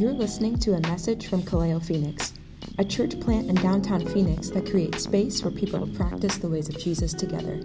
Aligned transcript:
You're 0.00 0.14
listening 0.14 0.58
to 0.60 0.72
a 0.72 0.80
message 0.80 1.26
from 1.26 1.42
Kaleo 1.42 1.84
Phoenix, 1.84 2.32
a 2.78 2.84
church 2.86 3.20
plant 3.20 3.50
in 3.50 3.54
downtown 3.56 4.06
Phoenix 4.06 4.48
that 4.48 4.64
creates 4.64 5.02
space 5.02 5.42
for 5.42 5.50
people 5.50 5.86
to 5.86 5.92
practice 5.94 6.38
the 6.38 6.48
ways 6.48 6.70
of 6.70 6.78
Jesus 6.78 7.12
together. 7.12 7.60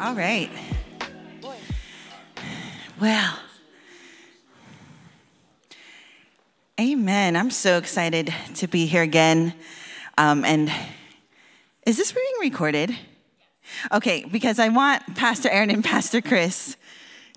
All 0.00 0.14
right. 0.14 0.48
Well, 3.00 3.36
amen. 6.80 7.34
I'm 7.34 7.50
so 7.50 7.78
excited 7.78 8.32
to 8.54 8.68
be 8.68 8.86
here 8.86 9.02
again. 9.02 9.54
Um, 10.16 10.44
and 10.44 10.72
is 11.84 11.96
this 11.96 12.12
being 12.12 12.34
recorded? 12.40 12.96
Okay, 13.90 14.24
because 14.30 14.60
I 14.60 14.68
want 14.68 15.16
Pastor 15.16 15.48
Aaron 15.48 15.70
and 15.70 15.82
Pastor 15.82 16.20
Chris 16.20 16.76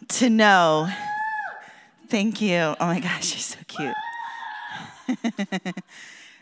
to 0.09 0.29
know. 0.29 0.87
Thank 2.09 2.41
you. 2.41 2.57
Oh 2.57 2.87
my 2.87 2.99
gosh, 2.99 3.33
you're 3.33 3.39
so 3.39 3.59
cute. 3.67 3.93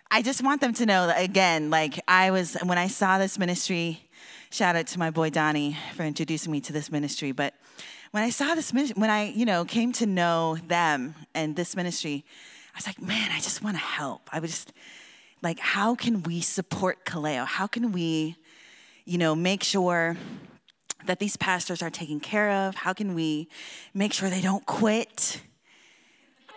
I 0.10 0.22
just 0.22 0.42
want 0.42 0.62
them 0.62 0.74
to 0.76 0.86
know 0.86 1.08
that, 1.08 1.22
again, 1.22 1.70
like 1.70 2.00
I 2.08 2.32
was, 2.32 2.56
when 2.64 2.78
I 2.78 2.88
saw 2.88 3.18
this 3.18 3.38
ministry, 3.38 4.08
shout 4.50 4.78
out 4.78 4.88
to 4.88 5.00
my 5.00 5.12
boy 5.12 5.30
Donnie 5.30 5.78
for 5.98 6.04
introducing 6.04 6.54
me 6.54 6.62
to 6.62 6.72
this 6.72 6.90
ministry. 6.90 7.34
But 7.34 7.54
when 8.12 8.24
I 8.24 8.30
saw 8.30 8.56
this, 8.56 8.72
ministry, 8.72 8.98
when 8.98 9.10
I, 9.10 9.26
you 9.26 9.44
know, 9.44 9.66
came 9.66 9.92
to 9.94 10.06
know 10.06 10.56
them 10.70 11.16
and 11.36 11.58
this 11.58 11.76
ministry, 11.76 12.24
I 12.74 12.78
was 12.78 12.88
like, 12.88 13.02
man, 13.02 13.30
I 13.34 13.40
just 13.42 13.62
want 13.62 13.76
to 13.76 13.84
help. 13.84 14.30
I 14.32 14.40
was 14.40 14.52
just 14.52 14.72
like, 15.42 15.60
how 15.60 15.96
can 15.96 16.24
we 16.24 16.40
support 16.40 17.04
Kaleo? 17.04 17.46
How 17.46 17.68
can 17.68 17.92
we, 17.92 18.38
you 19.04 19.18
know, 19.18 19.36
make 19.36 19.64
sure 19.64 20.16
that 21.08 21.20
these 21.20 21.36
pastors 21.36 21.82
are 21.82 21.90
taken 21.90 22.22
care 22.22 22.52
of? 22.52 22.76
How 22.76 22.94
can 22.94 23.16
we 23.16 23.50
make 23.94 24.14
sure 24.14 24.30
they 24.30 24.42
don't 24.42 24.66
quit? 24.66 25.42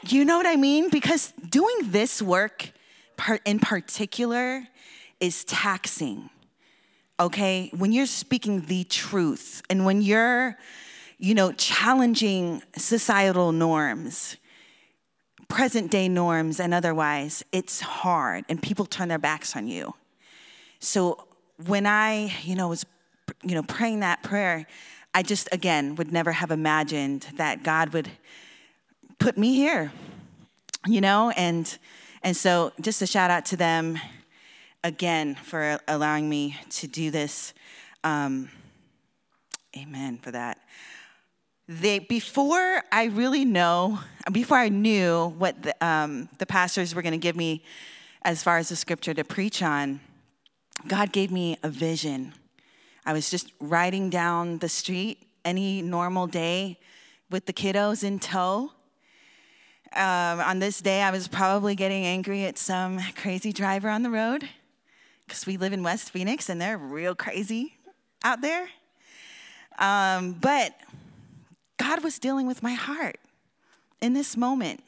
You 0.03 0.25
know 0.25 0.37
what 0.37 0.47
I 0.47 0.57
mean? 0.57 0.89
Because 0.89 1.33
doing 1.49 1.77
this 1.83 2.23
work 2.23 2.73
in 3.45 3.59
particular 3.59 4.67
is 5.21 5.45
taxing. 5.45 6.31
Okay? 7.19 7.71
When 7.77 7.93
you're 7.93 8.07
speaking 8.07 8.63
the 8.63 8.85
truth 8.85 9.63
and 9.69 9.85
when 9.85 10.01
you're, 10.01 10.57
you 11.19 11.35
know, 11.35 11.53
challenging 11.53 12.63
societal 12.77 13.53
norms, 13.53 14.39
present 15.49 15.91
day 15.91 16.09
norms 16.09 16.61
and 16.61 16.73
otherwise, 16.73 17.45
it's 17.53 17.81
hard 17.81 18.45
and 18.49 18.63
people 18.63 18.87
turn 18.87 19.09
their 19.09 19.19
backs 19.19 19.55
on 19.55 19.67
you. 19.69 19.95
So 20.79 21.29
when 21.67 21.85
I, 21.85 22.33
you 22.43 22.55
know, 22.55 22.69
was 22.69 22.87
you 23.43 23.55
know, 23.55 23.63
praying 23.63 24.01
that 24.01 24.23
prayer, 24.23 24.67
I 25.15 25.23
just 25.23 25.49
again 25.53 25.97
would 25.97 26.13
never 26.13 26.33
have 26.33 26.51
imagined 26.51 27.27
that 27.37 27.63
God 27.63 27.93
would 27.93 28.11
put 29.21 29.37
me 29.37 29.55
here, 29.55 29.93
you 30.87 31.01
know, 31.01 31.31
and 31.37 31.79
and 32.23 32.37
so 32.37 32.73
just 32.81 33.03
a 33.03 33.07
shout 33.07 33.31
out 33.31 33.45
to 33.47 33.57
them 33.57 33.99
again 34.83 35.35
for 35.35 35.79
allowing 35.87 36.29
me 36.29 36.57
to 36.71 36.87
do 36.87 37.11
this. 37.11 37.53
Um, 38.03 38.49
amen 39.77 40.19
for 40.23 40.31
that. 40.31 40.59
They 41.69 41.99
before 41.99 42.83
I 42.91 43.05
really 43.05 43.45
know, 43.45 44.01
before 44.33 44.57
I 44.57 44.71
knew 44.71 45.35
what 45.39 45.63
the, 45.63 45.87
um, 45.87 46.31
the 46.39 46.47
pastors 46.47 46.95
were 46.95 47.03
going 47.03 47.13
to 47.13 47.19
give 47.19 47.37
me 47.37 47.63
as 48.23 48.43
far 48.43 48.57
as 48.57 48.71
the 48.71 48.77
scripture 48.77 49.15
to 49.15 49.23
preach 49.23 49.63
on, 49.63 50.01
God 50.89 51.13
gave 51.13 51.31
me 51.31 51.59
a 51.63 51.69
vision. 51.69 52.33
I 53.05 53.13
was 53.13 53.31
just 53.31 53.53
riding 53.61 54.09
down 54.09 54.59
the 54.59 54.69
street 54.69 55.27
any 55.45 55.83
normal 55.83 56.27
day 56.27 56.79
with 57.31 57.45
the 57.45 57.53
kiddos 57.53 58.03
in 58.03 58.19
tow 58.19 58.73
um, 59.95 60.41
on 60.41 60.61
this 60.61 60.81
day, 60.81 61.03
I 61.03 61.11
was 61.11 61.27
probably 61.27 61.75
getting 61.75 62.05
angry 62.05 62.45
at 62.45 62.59
some 62.59 63.01
crazy 63.17 63.53
driver 63.53 63.89
on 63.89 64.03
the 64.03 64.11
road 64.11 64.49
because 65.27 65.47
we 65.47 65.57
live 65.57 65.73
in 65.73 65.83
West 65.83 66.11
Phoenix 66.11 66.49
and 66.49 66.61
they're 66.61 66.79
real 66.79 67.15
crazy 67.15 67.75
out 68.23 68.41
there. 68.41 68.69
Um, 69.79 70.33
but 70.33 70.75
God 71.79 72.05
was 72.05 72.19
dealing 72.19 72.47
with 72.47 72.63
my 72.63 72.75
heart 72.75 73.19
in 74.01 74.13
this 74.13 74.37
moment. 74.37 74.85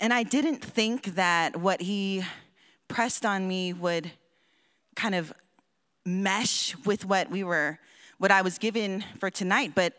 And 0.00 0.12
I 0.12 0.24
didn't 0.24 0.62
think 0.64 1.14
that 1.14 1.56
what 1.56 1.80
He 1.80 2.22
pressed 2.88 3.24
on 3.24 3.48
me 3.48 3.72
would 3.72 4.10
kind 4.94 5.14
of 5.14 5.32
mesh 6.04 6.76
with 6.84 7.04
what 7.04 7.30
we 7.30 7.44
were, 7.44 7.78
what 8.18 8.30
I 8.30 8.42
was 8.42 8.58
given 8.58 9.04
for 9.18 9.30
tonight, 9.30 9.72
but 9.74 9.94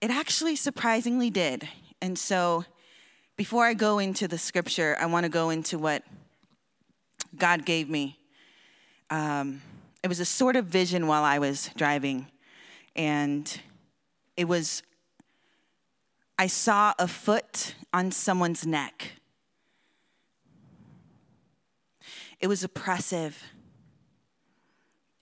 it 0.00 0.10
actually 0.10 0.56
surprisingly 0.56 1.30
did. 1.30 1.68
And 2.00 2.18
so 2.18 2.64
before 3.38 3.64
I 3.64 3.72
go 3.72 4.00
into 4.00 4.26
the 4.26 4.36
scripture, 4.36 4.96
I 4.98 5.06
want 5.06 5.22
to 5.22 5.30
go 5.30 5.50
into 5.50 5.78
what 5.78 6.02
God 7.36 7.64
gave 7.64 7.88
me. 7.88 8.18
Um, 9.10 9.62
it 10.02 10.08
was 10.08 10.18
a 10.18 10.24
sort 10.24 10.56
of 10.56 10.66
vision 10.66 11.06
while 11.06 11.22
I 11.22 11.38
was 11.38 11.70
driving, 11.76 12.26
and 12.96 13.60
it 14.36 14.46
was 14.48 14.82
I 16.36 16.48
saw 16.48 16.94
a 16.98 17.06
foot 17.06 17.76
on 17.92 18.10
someone's 18.10 18.66
neck. 18.66 19.12
It 22.40 22.48
was 22.48 22.64
oppressive. 22.64 23.40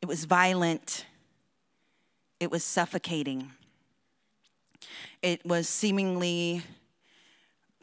It 0.01 0.07
was 0.07 0.25
violent. 0.25 1.05
It 2.41 2.51
was 2.51 2.65
suffocating. 2.65 3.53
It 5.23 5.45
was 5.45 5.69
seemingly 5.69 6.63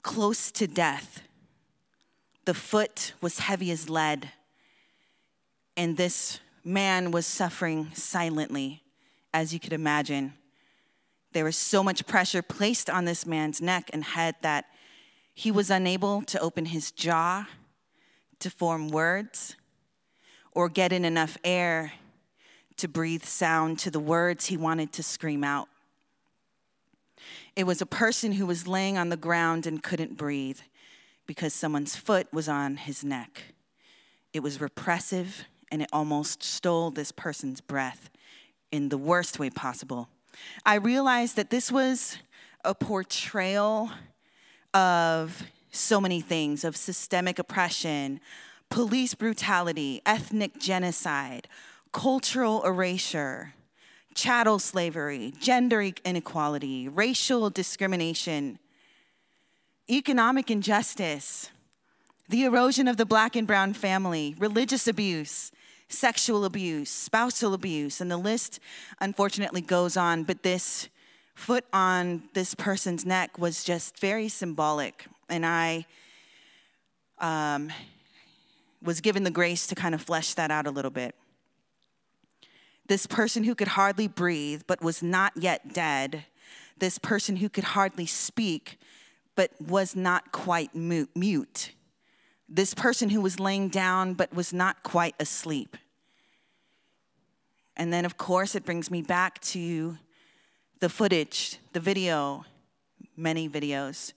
close 0.04 0.52
to 0.52 0.68
death. 0.68 1.24
The 2.46 2.54
foot 2.54 3.14
was 3.22 3.40
heavy 3.40 3.72
as 3.72 3.90
lead, 3.90 4.32
and 5.76 5.98
this 5.98 6.40
man 6.64 7.12
was 7.12 7.26
suffering 7.26 7.90
silently, 7.94 8.84
as 9.34 9.54
you 9.54 9.60
could 9.60 9.74
imagine. 9.74 10.34
There 11.32 11.46
was 11.46 11.58
so 11.58 11.84
much 11.84 12.06
pressure 12.06 12.42
placed 12.42 12.90
on 12.90 13.06
this 13.06 13.26
man's 13.26 13.62
neck 13.62 13.90
and 13.94 14.04
head 14.04 14.36
that 14.42 14.66
he 15.34 15.50
was 15.50 15.72
unable 15.72 16.22
to 16.24 16.40
open 16.40 16.66
his 16.66 16.92
jaw 16.92 17.48
to 18.40 18.50
form 18.50 18.90
words 18.90 19.56
or 20.52 20.70
get 20.70 20.94
in 20.94 21.06
enough 21.06 21.38
air 21.44 21.94
to 22.78 22.88
breathe 22.88 23.24
sound 23.24 23.80
to 23.80 23.90
the 23.90 24.00
words 24.00 24.48
he 24.48 24.58
wanted 24.58 24.92
to 24.94 25.02
scream 25.02 25.44
out. 25.44 25.70
It 27.56 27.66
was 27.66 27.82
a 27.82 27.86
person 27.86 28.34
who 28.34 28.48
was 28.48 28.68
laying 28.68 28.98
on 28.98 29.10
the 29.10 29.18
ground 29.18 29.68
and 29.68 29.84
couldn't 29.84 30.18
breathe 30.18 30.60
because 31.28 31.54
someone's 31.54 31.96
foot 31.96 32.28
was 32.34 32.50
on 32.50 32.78
his 32.78 33.04
neck. 33.04 33.44
It 34.34 34.42
was 34.42 34.60
repressive 34.60 35.46
and 35.72 35.82
it 35.82 35.90
almost 35.94 36.42
stole 36.42 36.90
this 36.90 37.12
person's 37.12 37.62
breath 37.62 38.10
in 38.72 38.90
the 38.90 38.98
worst 38.98 39.38
way 39.38 39.52
possible. 39.52 40.10
I 40.66 40.76
realized 40.76 41.36
that 41.36 41.52
this 41.52 41.72
was 41.72 42.18
a 42.66 42.74
portrayal 42.74 43.92
of 44.74 45.44
so 45.72 46.02
many 46.02 46.22
things 46.22 46.64
of 46.64 46.76
systemic 46.76 47.38
oppression, 47.38 48.20
police 48.70 49.14
brutality, 49.14 50.02
ethnic 50.08 50.58
genocide, 50.60 51.48
cultural 51.92 52.64
erasure, 52.64 53.54
chattel 54.14 54.60
slavery, 54.60 55.34
gender 55.40 55.92
inequality, 56.06 56.88
racial 56.88 57.50
discrimination, 57.50 58.60
economic 59.90 60.50
injustice, 60.50 61.50
the 62.30 62.44
erosion 62.44 62.88
of 62.88 62.98
the 62.98 63.06
black 63.06 63.36
and 63.36 63.46
brown 63.46 63.74
family, 63.74 64.36
religious 64.40 64.88
abuse, 64.88 65.52
sexual 65.90 66.46
abuse, 66.46 66.90
spousal 66.90 67.54
abuse, 67.54 68.02
and 68.02 68.10
the 68.10 68.18
list 68.18 68.60
unfortunately 69.02 69.62
goes 69.62 69.98
on. 69.98 70.24
But 70.24 70.44
this 70.44 70.90
foot 71.36 71.66
on 71.74 72.24
this 72.34 72.56
person's 72.56 73.06
neck 73.06 73.38
was 73.38 73.64
just 73.64 74.00
very 74.00 74.30
symbolic. 74.30 75.06
And 75.30 75.46
I 75.46 75.86
um, 77.20 77.72
was 78.82 79.02
given 79.02 79.24
the 79.24 79.32
grace 79.32 79.68
to 79.68 79.76
kind 79.76 79.96
of 79.96 80.02
flesh 80.02 80.34
that 80.36 80.52
out 80.52 80.68
a 80.68 80.72
little 80.72 80.92
bit 80.92 81.16
this 82.94 83.08
person 83.08 83.44
who 83.44 83.56
could 83.56 83.70
hardly 83.70 84.08
breathe 84.08 84.62
but 84.68 84.80
was 84.84 85.02
not 85.02 85.34
yet 85.36 85.74
dead, 85.74 86.26
this 86.78 87.00
person 87.00 87.38
who 87.38 87.50
could 87.50 87.64
hardly 87.64 88.06
speak 88.06 88.78
but 89.34 89.50
was 89.60 89.96
not 89.96 90.32
quite 90.32 90.76
mute, 90.76 91.72
this 92.48 92.76
person 92.76 93.10
who 93.10 93.20
was 93.20 93.40
laying 93.40 93.68
down 93.68 94.14
but 94.14 94.32
was 94.32 94.54
not 94.54 94.84
quite 94.84 95.16
asleep. 95.20 95.76
And 97.76 97.92
then, 97.92 98.06
of 98.06 98.16
course, 98.16 98.54
it 98.54 98.64
brings 98.64 98.92
me 98.92 99.02
back 99.02 99.42
to 99.42 99.98
the 100.80 100.88
footage, 100.88 101.58
the 101.72 101.80
video, 101.80 102.46
many 103.18 103.50
videos 103.50 104.14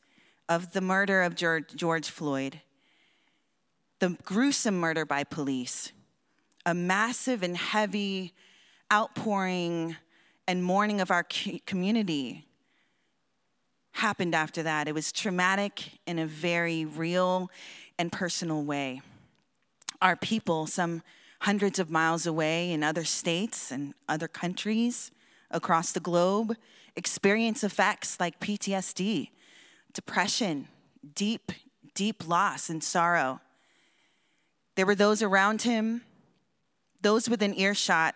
of 0.50 0.74
the 0.74 0.82
murder 0.82 1.22
of 1.22 1.34
George 1.34 2.10
Floyd, 2.10 2.60
the 4.00 4.18
gruesome 4.22 4.78
murder 4.78 5.06
by 5.06 5.24
police, 5.24 5.92
a 6.66 6.74
massive 6.74 7.42
and 7.42 7.56
heavy 7.56 8.34
outpouring 8.92 9.96
and 10.48 10.62
mourning 10.62 11.00
of 11.00 11.10
our 11.10 11.24
community 11.66 12.46
happened 13.92 14.34
after 14.34 14.62
that. 14.62 14.88
It 14.88 14.94
was 14.94 15.10
traumatic 15.10 15.98
in 16.06 16.18
a 16.18 16.26
very 16.26 16.84
real 16.84 17.50
and 17.98 18.12
personal 18.12 18.62
way. 18.62 19.00
Our 20.02 20.16
people, 20.16 20.66
some 20.66 21.02
hundreds 21.40 21.78
of 21.78 21.90
miles 21.90 22.26
away 22.26 22.70
in 22.72 22.82
other 22.82 23.04
states 23.04 23.70
and 23.70 23.94
other 24.08 24.28
countries 24.28 25.10
across 25.50 25.92
the 25.92 26.00
globe, 26.00 26.56
experience 26.94 27.64
effects 27.64 28.20
like 28.20 28.40
PTSD, 28.40 29.30
depression, 29.92 30.68
deep, 31.14 31.52
deep 31.94 32.26
loss 32.26 32.68
and 32.68 32.82
sorrow. 32.82 33.40
There 34.74 34.86
were 34.86 34.94
those 34.94 35.22
around 35.22 35.62
him, 35.62 36.02
those 37.00 37.28
within 37.28 37.54
earshot, 37.54 38.14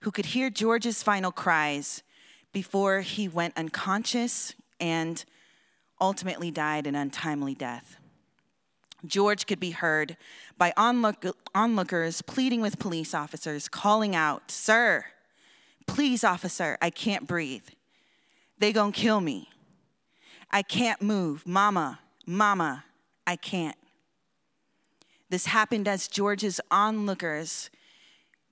who 0.00 0.10
could 0.10 0.26
hear 0.26 0.50
George's 0.50 1.02
final 1.02 1.32
cries 1.32 2.02
before 2.52 3.00
he 3.00 3.28
went 3.28 3.56
unconscious 3.56 4.54
and 4.80 5.24
ultimately 6.00 6.50
died 6.50 6.86
an 6.86 6.94
untimely 6.94 7.54
death. 7.54 7.96
George 9.06 9.46
could 9.46 9.60
be 9.60 9.70
heard 9.70 10.16
by 10.56 10.72
onlook- 10.76 11.34
onlookers 11.54 12.22
pleading 12.22 12.60
with 12.60 12.78
police 12.78 13.14
officers, 13.14 13.68
calling 13.68 14.14
out, 14.14 14.50
Sir, 14.50 15.04
please, 15.86 16.24
officer, 16.24 16.76
I 16.82 16.90
can't 16.90 17.26
breathe. 17.26 17.68
They 18.58 18.72
gonna 18.72 18.92
kill 18.92 19.20
me. 19.20 19.50
I 20.50 20.62
can't 20.62 21.00
move. 21.00 21.46
Mama, 21.46 22.00
mama, 22.26 22.84
I 23.26 23.36
can't. 23.36 23.76
This 25.30 25.46
happened 25.46 25.86
as 25.86 26.08
George's 26.08 26.60
onlookers 26.70 27.70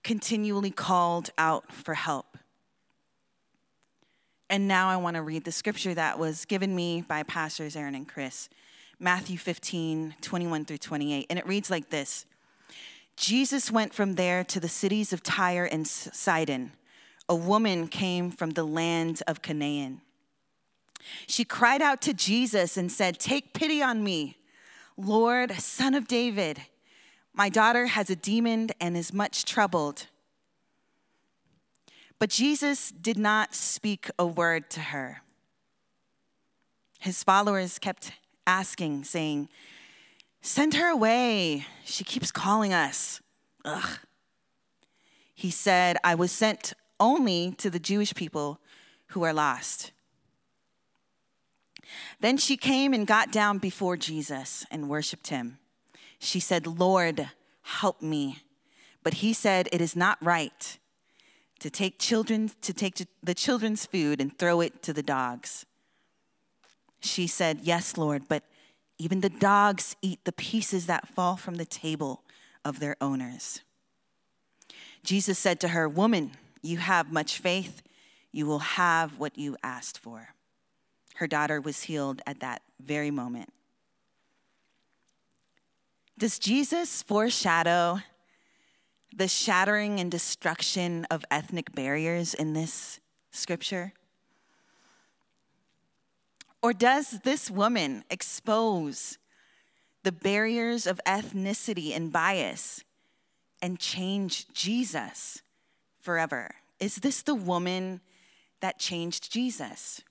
continually 0.06 0.70
called 0.70 1.30
out 1.36 1.72
for 1.72 1.94
help. 1.94 2.38
And 4.48 4.68
now 4.68 4.88
I 4.88 4.96
want 4.98 5.16
to 5.16 5.22
read 5.22 5.42
the 5.42 5.50
scripture 5.50 5.94
that 5.94 6.16
was 6.16 6.44
given 6.44 6.76
me 6.76 7.02
by 7.08 7.24
Pastors 7.24 7.74
Aaron 7.74 7.96
and 7.96 8.06
Chris, 8.06 8.48
Matthew 9.00 9.36
15, 9.36 10.14
21 10.20 10.64
through 10.64 10.78
28. 10.78 11.26
And 11.28 11.40
it 11.40 11.46
reads 11.48 11.70
like 11.70 11.90
this 11.90 12.24
Jesus 13.16 13.72
went 13.72 13.92
from 13.92 14.14
there 14.14 14.44
to 14.44 14.60
the 14.60 14.68
cities 14.68 15.12
of 15.12 15.24
Tyre 15.24 15.64
and 15.64 15.88
Sidon. 15.88 16.70
A 17.28 17.34
woman 17.34 17.88
came 17.88 18.30
from 18.30 18.50
the 18.50 18.62
land 18.62 19.24
of 19.26 19.42
Canaan. 19.42 20.02
She 21.26 21.44
cried 21.44 21.82
out 21.82 22.00
to 22.02 22.14
Jesus 22.14 22.76
and 22.76 22.92
said, 22.92 23.18
Take 23.18 23.52
pity 23.52 23.82
on 23.82 24.04
me, 24.04 24.36
Lord, 24.96 25.50
son 25.54 25.94
of 25.94 26.06
David. 26.06 26.60
My 27.36 27.50
daughter 27.50 27.86
has 27.86 28.08
a 28.08 28.16
demon 28.16 28.70
and 28.80 28.96
is 28.96 29.12
much 29.12 29.44
troubled. 29.44 30.06
But 32.18 32.30
Jesus 32.30 32.90
did 32.90 33.18
not 33.18 33.54
speak 33.54 34.10
a 34.18 34.24
word 34.24 34.70
to 34.70 34.80
her. 34.80 35.20
His 36.98 37.22
followers 37.22 37.78
kept 37.78 38.12
asking, 38.46 39.04
saying, 39.04 39.50
Send 40.40 40.74
her 40.74 40.88
away. 40.88 41.66
She 41.84 42.04
keeps 42.04 42.32
calling 42.32 42.72
us. 42.72 43.20
Ugh. 43.66 43.98
He 45.34 45.50
said, 45.50 45.98
I 46.02 46.14
was 46.14 46.32
sent 46.32 46.72
only 46.98 47.52
to 47.58 47.68
the 47.68 47.78
Jewish 47.78 48.14
people 48.14 48.60
who 49.08 49.24
are 49.24 49.34
lost. 49.34 49.92
Then 52.20 52.38
she 52.38 52.56
came 52.56 52.94
and 52.94 53.06
got 53.06 53.30
down 53.30 53.58
before 53.58 53.98
Jesus 53.98 54.64
and 54.70 54.88
worshiped 54.88 55.26
him. 55.26 55.58
She 56.26 56.40
said, 56.40 56.66
Lord, 56.66 57.30
help 57.62 58.02
me. 58.02 58.42
But 59.04 59.14
he 59.14 59.32
said, 59.32 59.68
It 59.70 59.80
is 59.80 59.94
not 59.94 60.18
right 60.20 60.78
to 61.60 61.70
take 61.70 62.00
children 62.00 62.50
to 62.62 62.72
take 62.72 63.00
the 63.22 63.34
children's 63.34 63.86
food 63.86 64.20
and 64.20 64.36
throw 64.36 64.60
it 64.60 64.82
to 64.82 64.92
the 64.92 65.04
dogs. 65.04 65.66
She 67.00 67.28
said, 67.28 67.60
"Yes, 67.62 67.96
Lord, 67.96 68.24
but 68.28 68.42
even 68.98 69.20
the 69.20 69.30
dogs 69.30 69.94
eat 70.02 70.24
the 70.24 70.32
pieces 70.32 70.86
that 70.86 71.08
fall 71.08 71.36
from 71.36 71.54
the 71.54 71.64
table 71.64 72.24
of 72.64 72.80
their 72.80 72.96
owners." 73.00 73.60
Jesus 75.04 75.38
said 75.38 75.60
to 75.60 75.68
her, 75.68 75.88
"Woman, 75.88 76.32
you 76.60 76.78
have 76.78 77.12
much 77.12 77.38
faith. 77.38 77.82
You 78.32 78.46
will 78.46 78.74
have 78.82 79.16
what 79.16 79.38
you 79.38 79.56
asked 79.62 79.98
for." 79.98 80.34
Her 81.14 81.28
daughter 81.28 81.60
was 81.60 81.84
healed 81.84 82.20
at 82.26 82.40
that 82.40 82.62
very 82.80 83.12
moment. 83.12 83.52
Does 86.18 86.38
Jesus 86.38 87.02
foreshadow 87.02 88.00
the 89.14 89.28
shattering 89.28 90.00
and 90.00 90.10
destruction 90.10 91.06
of 91.10 91.24
ethnic 91.30 91.72
barriers 91.72 92.32
in 92.32 92.54
this 92.54 93.00
scripture? 93.32 93.92
Or 96.62 96.72
does 96.72 97.20
this 97.20 97.50
woman 97.50 98.02
expose 98.10 99.18
the 100.04 100.12
barriers 100.12 100.86
of 100.86 101.00
ethnicity 101.06 101.94
and 101.94 102.10
bias 102.10 102.82
and 103.60 103.78
change 103.78 104.48
Jesus 104.54 105.42
forever? 106.00 106.54
Is 106.80 106.96
this 106.96 107.22
the 107.22 107.34
woman 107.34 108.00
that 108.60 108.78
changed 108.78 109.30
Jesus? 109.30 110.02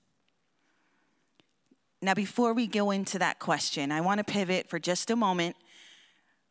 Now, 2.00 2.14
before 2.14 2.52
we 2.52 2.66
go 2.66 2.90
into 2.90 3.18
that 3.18 3.38
question, 3.40 3.90
I 3.90 4.00
want 4.00 4.18
to 4.18 4.24
pivot 4.24 4.68
for 4.70 4.78
just 4.78 5.10
a 5.10 5.16
moment 5.16 5.56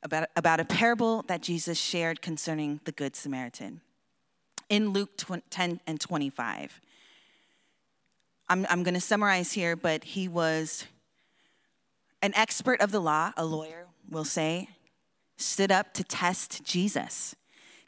about, 0.06 0.30
about 0.36 0.60
a 0.60 0.66
parable 0.66 1.24
that 1.24 1.42
Jesus 1.42 1.78
shared 1.78 2.22
concerning 2.22 2.80
the 2.86 2.92
Good 2.92 3.16
Samaritan 3.16 3.82
in 4.70 4.90
Luke 4.90 5.10
10 5.50 5.82
and 5.86 6.00
25. 6.00 6.80
I'm, 8.48 8.68
I'm 8.70 8.84
going 8.84 8.94
to 8.94 9.02
summarize 9.02 9.54
here, 9.54 9.76
but 9.76 10.04
he 10.04 10.28
was 10.28 10.86
an 12.22 12.34
expert 12.36 12.80
of 12.82 12.92
the 12.92 13.02
law, 13.02 13.34
a 13.36 13.44
lawyer 13.44 13.88
will 14.10 14.24
say, 14.24 14.70
stood 15.38 15.72
up 15.72 15.94
to 15.96 16.04
test 16.04 16.64
Jesus. 16.64 17.36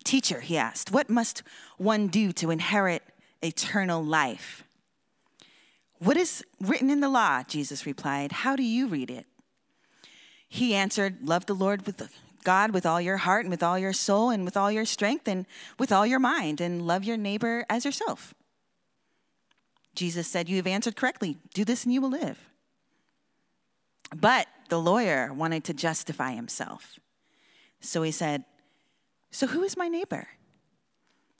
Teacher, 0.04 0.42
he 0.42 0.58
asked, 0.58 0.92
what 0.92 1.12
must 1.12 1.44
one 1.78 2.08
do 2.08 2.32
to 2.34 2.50
inherit 2.50 3.04
eternal 3.44 4.04
life? 4.04 4.64
What 6.00 6.18
is 6.18 6.44
written 6.60 6.90
in 6.90 7.00
the 7.00 7.10
law? 7.10 7.44
Jesus 7.44 7.86
replied. 7.86 8.32
How 8.32 8.56
do 8.56 8.64
you 8.64 8.88
read 8.88 9.12
it? 9.12 9.28
He 10.48 10.74
answered, 10.74 11.28
Love 11.28 11.46
the 11.46 11.54
Lord 11.54 11.86
with 11.86 12.10
God 12.44 12.72
with 12.72 12.86
all 12.86 13.02
your 13.02 13.18
heart 13.18 13.44
and 13.46 13.52
with 13.52 13.64
all 13.64 13.78
your 13.78 13.94
soul 13.94 14.30
and 14.30 14.46
with 14.46 14.56
all 14.56 14.72
your 14.72 14.86
strength 14.86 15.28
and 15.28 15.46
with 15.78 15.92
all 15.92 16.06
your 16.06 16.20
mind, 16.20 16.62
and 16.62 16.88
love 16.88 17.04
your 17.04 17.18
neighbor 17.18 17.66
as 17.70 17.84
yourself. 17.84 18.34
Jesus 19.96 20.28
said, 20.28 20.48
You 20.48 20.56
have 20.58 20.68
answered 20.68 20.96
correctly. 20.96 21.38
Do 21.54 21.66
this 21.66 21.84
and 21.84 21.94
you 21.94 22.02
will 22.02 22.12
live. 22.12 22.40
But 24.16 24.48
the 24.70 24.80
lawyer 24.80 25.34
wanted 25.34 25.64
to 25.66 25.74
justify 25.74 26.32
himself. 26.34 27.00
So 27.82 28.04
he 28.04 28.12
said, 28.12 28.46
So 29.32 29.48
who 29.48 29.64
is 29.64 29.76
my 29.76 29.88
neighbor? 29.88 30.28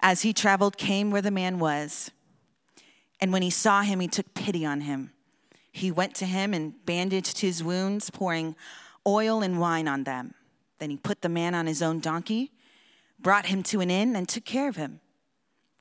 as 0.00 0.22
he 0.22 0.32
traveled, 0.32 0.76
came 0.76 1.10
where 1.10 1.22
the 1.22 1.30
man 1.30 1.58
was. 1.58 2.10
And 3.20 3.32
when 3.32 3.42
he 3.42 3.50
saw 3.50 3.82
him, 3.82 4.00
he 4.00 4.08
took 4.08 4.34
pity 4.34 4.64
on 4.64 4.82
him. 4.82 5.12
He 5.72 5.90
went 5.90 6.14
to 6.16 6.26
him 6.26 6.54
and 6.54 6.84
bandaged 6.86 7.38
his 7.40 7.62
wounds, 7.62 8.10
pouring 8.10 8.56
oil 9.06 9.42
and 9.42 9.60
wine 9.60 9.88
on 9.88 10.04
them. 10.04 10.34
Then 10.78 10.90
he 10.90 10.96
put 10.96 11.22
the 11.22 11.28
man 11.28 11.54
on 11.54 11.66
his 11.66 11.82
own 11.82 12.00
donkey, 12.00 12.52
brought 13.18 13.46
him 13.46 13.62
to 13.64 13.80
an 13.80 13.90
inn, 13.90 14.16
and 14.16 14.28
took 14.28 14.44
care 14.44 14.68
of 14.68 14.76
him. 14.76 15.00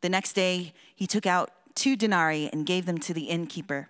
The 0.02 0.10
next 0.10 0.34
day, 0.34 0.74
he 0.96 1.08
took 1.08 1.26
out 1.26 1.52
two 1.76 1.96
denarii 1.96 2.50
and 2.52 2.66
gave 2.66 2.86
them 2.86 2.98
to 3.00 3.14
the 3.14 3.24
innkeeper. 3.24 3.90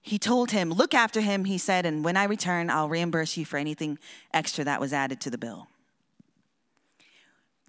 He 0.00 0.18
told 0.18 0.50
him, 0.50 0.70
Look 0.70 0.92
after 0.92 1.20
him, 1.20 1.46
he 1.46 1.56
said, 1.56 1.86
and 1.86 2.04
when 2.04 2.16
I 2.16 2.24
return, 2.24 2.68
I'll 2.68 2.88
reimburse 2.88 3.36
you 3.36 3.44
for 3.44 3.56
anything 3.56 3.98
extra 4.32 4.64
that 4.64 4.80
was 4.80 4.92
added 4.92 5.20
to 5.22 5.30
the 5.30 5.38
bill. 5.38 5.68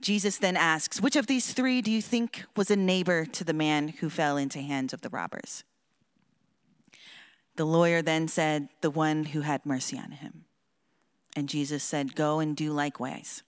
Jesus 0.01 0.37
then 0.37 0.57
asks, 0.57 1.01
Which 1.01 1.15
of 1.15 1.27
these 1.27 1.53
three 1.53 1.81
do 1.81 1.91
you 1.91 2.01
think 2.01 2.43
was 2.55 2.69
a 2.69 2.75
neighbor 2.75 3.25
to 3.25 3.43
the 3.43 3.53
man 3.53 3.87
who 3.87 4.09
fell 4.09 4.37
into 4.37 4.59
hands 4.59 4.93
of 4.93 5.01
the 5.01 5.09
robbers? 5.09 5.63
The 7.55 7.65
lawyer 7.65 8.01
then 8.01 8.27
said, 8.27 8.69
The 8.81 8.89
one 8.89 9.25
who 9.25 9.41
had 9.41 9.65
mercy 9.65 9.97
on 9.97 10.11
him. 10.11 10.45
And 11.35 11.49
Jesus 11.49 11.83
said, 11.83 12.15
Go 12.15 12.39
and 12.39 12.55
do 12.55 12.71
likewise. 12.71 13.43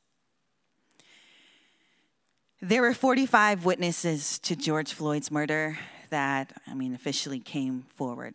There 2.62 2.82
were 2.82 2.94
45 2.94 3.66
witnesses 3.66 4.40
to 4.40 4.56
George 4.56 4.94
Floyd's 4.94 5.30
murder 5.30 5.78
that, 6.10 6.54
I 6.66 6.74
mean, 6.74 6.96
officially 6.96 7.40
came 7.40 7.86
forward. 7.96 8.34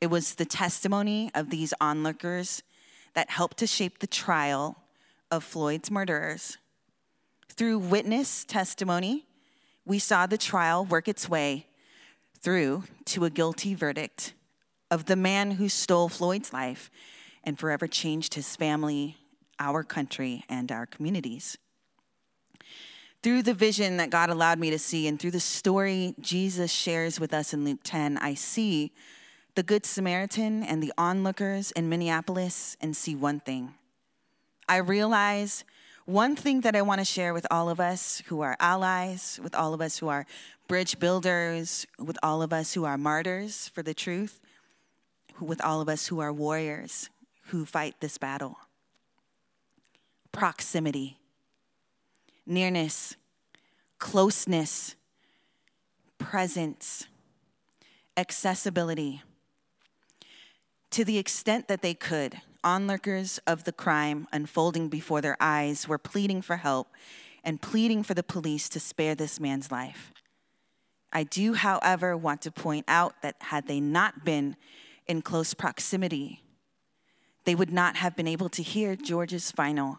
It 0.00 0.08
was 0.08 0.34
the 0.34 0.44
testimony 0.44 1.30
of 1.34 1.50
these 1.50 1.74
onlookers 1.80 2.62
that 3.14 3.30
helped 3.30 3.58
to 3.58 3.66
shape 3.66 3.98
the 3.98 4.06
trial 4.06 4.76
of 5.30 5.44
Floyd's 5.44 5.90
murderers. 5.90 6.58
Through 7.50 7.78
witness 7.78 8.44
testimony, 8.44 9.26
we 9.84 9.98
saw 9.98 10.26
the 10.26 10.38
trial 10.38 10.84
work 10.84 11.08
its 11.08 11.28
way 11.28 11.66
through 12.40 12.84
to 13.06 13.24
a 13.24 13.30
guilty 13.30 13.74
verdict 13.74 14.34
of 14.90 15.06
the 15.06 15.16
man 15.16 15.52
who 15.52 15.68
stole 15.68 16.08
Floyd's 16.08 16.52
life 16.52 16.90
and 17.44 17.58
forever 17.58 17.86
changed 17.86 18.34
his 18.34 18.56
family, 18.56 19.16
our 19.58 19.82
country, 19.82 20.44
and 20.48 20.70
our 20.70 20.86
communities. 20.86 21.58
Through 23.22 23.42
the 23.42 23.52
vision 23.52 23.98
that 23.98 24.10
God 24.10 24.30
allowed 24.30 24.58
me 24.58 24.70
to 24.70 24.78
see 24.78 25.06
and 25.06 25.20
through 25.20 25.32
the 25.32 25.40
story 25.40 26.14
Jesus 26.20 26.72
shares 26.72 27.20
with 27.20 27.34
us 27.34 27.52
in 27.52 27.64
Luke 27.64 27.80
10, 27.84 28.16
I 28.18 28.34
see 28.34 28.92
the 29.54 29.62
Good 29.62 29.84
Samaritan 29.84 30.62
and 30.62 30.82
the 30.82 30.92
onlookers 30.96 31.72
in 31.72 31.88
Minneapolis 31.88 32.76
and 32.80 32.96
see 32.96 33.14
one 33.14 33.40
thing. 33.40 33.74
I 34.68 34.76
realize 34.76 35.64
one 36.04 36.34
thing 36.36 36.62
that 36.62 36.74
I 36.74 36.82
want 36.82 37.00
to 37.00 37.04
share 37.04 37.32
with 37.32 37.46
all 37.50 37.68
of 37.68 37.80
us 37.80 38.22
who 38.26 38.40
are 38.40 38.56
allies, 38.58 39.38
with 39.42 39.54
all 39.54 39.74
of 39.74 39.80
us 39.80 39.98
who 39.98 40.08
are 40.08 40.26
bridge 40.66 40.98
builders, 40.98 41.86
with 41.98 42.18
all 42.22 42.42
of 42.42 42.52
us 42.52 42.74
who 42.74 42.84
are 42.84 42.98
martyrs 42.98 43.68
for 43.68 43.82
the 43.82 43.94
truth, 43.94 44.40
with 45.40 45.62
all 45.64 45.80
of 45.80 45.88
us 45.88 46.06
who 46.08 46.20
are 46.20 46.32
warriors 46.32 47.10
who 47.46 47.64
fight 47.64 47.96
this 48.00 48.18
battle. 48.18 48.56
Proximity, 50.32 51.18
nearness, 52.46 53.16
closeness, 53.98 54.94
presence, 56.18 57.06
accessibility. 58.16 59.22
To 60.90 61.04
the 61.04 61.18
extent 61.18 61.68
that 61.68 61.82
they 61.82 61.94
could, 61.94 62.40
onlookers 62.62 63.38
of 63.46 63.64
the 63.64 63.72
crime 63.72 64.26
unfolding 64.32 64.88
before 64.88 65.20
their 65.20 65.36
eyes 65.40 65.88
were 65.88 65.98
pleading 65.98 66.42
for 66.42 66.56
help 66.56 66.88
and 67.42 67.62
pleading 67.62 68.02
for 68.02 68.14
the 68.14 68.22
police 68.22 68.68
to 68.68 68.80
spare 68.80 69.14
this 69.14 69.40
man's 69.40 69.70
life. 69.70 70.12
I 71.12 71.24
do, 71.24 71.54
however, 71.54 72.16
want 72.16 72.42
to 72.42 72.50
point 72.50 72.84
out 72.86 73.22
that 73.22 73.36
had 73.40 73.66
they 73.66 73.80
not 73.80 74.24
been 74.24 74.56
in 75.06 75.22
close 75.22 75.54
proximity, 75.54 76.42
they 77.44 77.54
would 77.54 77.72
not 77.72 77.96
have 77.96 78.14
been 78.14 78.28
able 78.28 78.48
to 78.50 78.62
hear 78.62 78.94
George's 78.94 79.50
final 79.50 79.98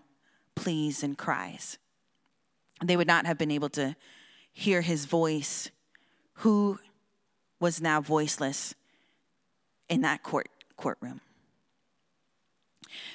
pleas 0.56 1.04
and 1.04 1.18
cries. 1.18 1.78
They 2.84 2.96
would 2.96 3.08
not 3.08 3.26
have 3.26 3.38
been 3.38 3.52
able 3.52 3.70
to 3.70 3.96
hear 4.54 4.82
his 4.82 5.06
voice, 5.06 5.70
who 6.36 6.80
was 7.60 7.82
now 7.82 8.02
voiceless 8.02 8.74
in 9.90 10.02
that 10.02 10.24
court 10.24 10.50
courtroom. 10.78 11.22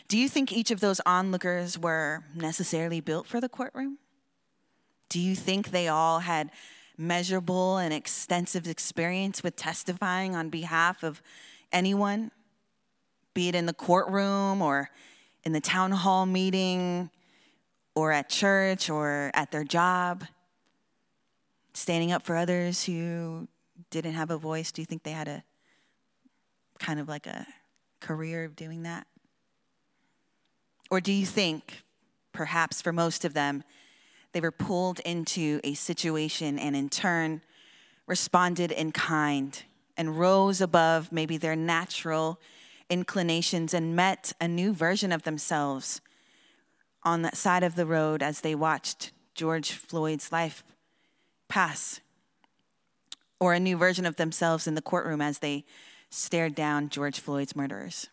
Do 0.09 0.19
you 0.19 0.29
think 0.29 0.53
each 0.53 0.71
of 0.71 0.81
those 0.81 1.01
onlookers 1.07 1.79
were 1.79 2.25
necessarily 2.35 3.01
built 3.01 3.27
for 3.27 3.41
the 3.41 3.49
courtroom? 3.49 3.99
Do 5.09 5.21
you 5.21 5.35
think 5.35 5.71
they 5.71 5.89
all 5.89 6.21
had 6.21 6.51
measurable 6.99 7.77
and 7.77 7.93
extensive 7.93 8.67
experience 8.67 9.43
with 9.43 9.57
testifying 9.57 10.35
on 10.35 10.49
behalf 10.49 11.03
of 11.03 11.23
anyone, 11.73 12.31
be 13.35 13.49
it 13.49 13.55
in 13.55 13.67
the 13.67 13.75
courtroom 13.75 14.63
or 14.63 14.91
in 15.45 15.53
the 15.53 15.61
town 15.61 15.93
hall 15.93 16.27
meeting 16.27 17.11
or 17.95 18.13
at 18.13 18.29
church 18.29 18.89
or 18.89 19.31
at 19.35 19.51
their 19.51 19.65
job, 19.65 20.25
standing 21.75 22.13
up 22.13 22.25
for 22.25 22.37
others 22.37 22.85
who 22.85 23.47
didn't 23.91 24.15
have 24.15 24.31
a 24.31 24.39
voice? 24.39 24.73
Do 24.73 24.81
you 24.81 24.87
think 24.87 25.03
they 25.03 25.13
had 25.13 25.29
a 25.29 25.45
kind 26.79 26.99
of 26.99 27.09
like 27.09 27.27
a 27.27 27.47
career 28.01 28.45
of 28.45 28.57
doing 28.57 28.83
that? 28.85 29.07
Or 30.91 31.01
do 31.01 31.13
you 31.13 31.27
think, 31.27 31.83
perhaps 32.33 32.81
for 32.81 32.93
most 32.93 33.25
of 33.25 33.35
them, 33.35 33.65
they 34.33 34.41
were 34.41 34.51
pulled 34.51 35.01
into 35.01 35.61
a 35.65 35.75
situation 35.75 36.59
and 36.59 36.77
in 36.77 36.89
turn 36.89 37.41
responded 38.07 38.71
in 38.71 38.93
kind 38.93 39.63
and 39.97 40.19
rose 40.19 40.61
above 40.61 41.11
maybe 41.11 41.37
their 41.37 41.57
natural 41.57 42.39
inclinations 42.89 43.75
and 43.75 43.97
met 43.97 44.33
a 44.41 44.47
new 44.47 44.73
version 44.73 45.11
of 45.11 45.25
themselves 45.25 46.01
on 47.03 47.23
that 47.23 47.37
side 47.37 47.63
of 47.63 47.75
the 47.75 47.87
road 47.87 48.23
as 48.23 48.41
they 48.41 48.55
watched 48.55 49.13
George 49.35 49.73
Floyd's 49.73 50.31
life 50.33 50.63
pass, 51.49 52.01
or 53.39 53.53
a 53.53 53.61
new 53.61 53.77
version 53.77 54.07
of 54.07 54.17
themselves 54.17 54.67
in 54.67 54.75
the 54.75 54.83
courtroom 54.83 55.21
as 55.21 55.39
they 55.39 55.65
stared 56.11 56.55
down 56.55 56.89
George 56.89 57.21
Floyd's 57.21 57.55
murderers 57.55 58.09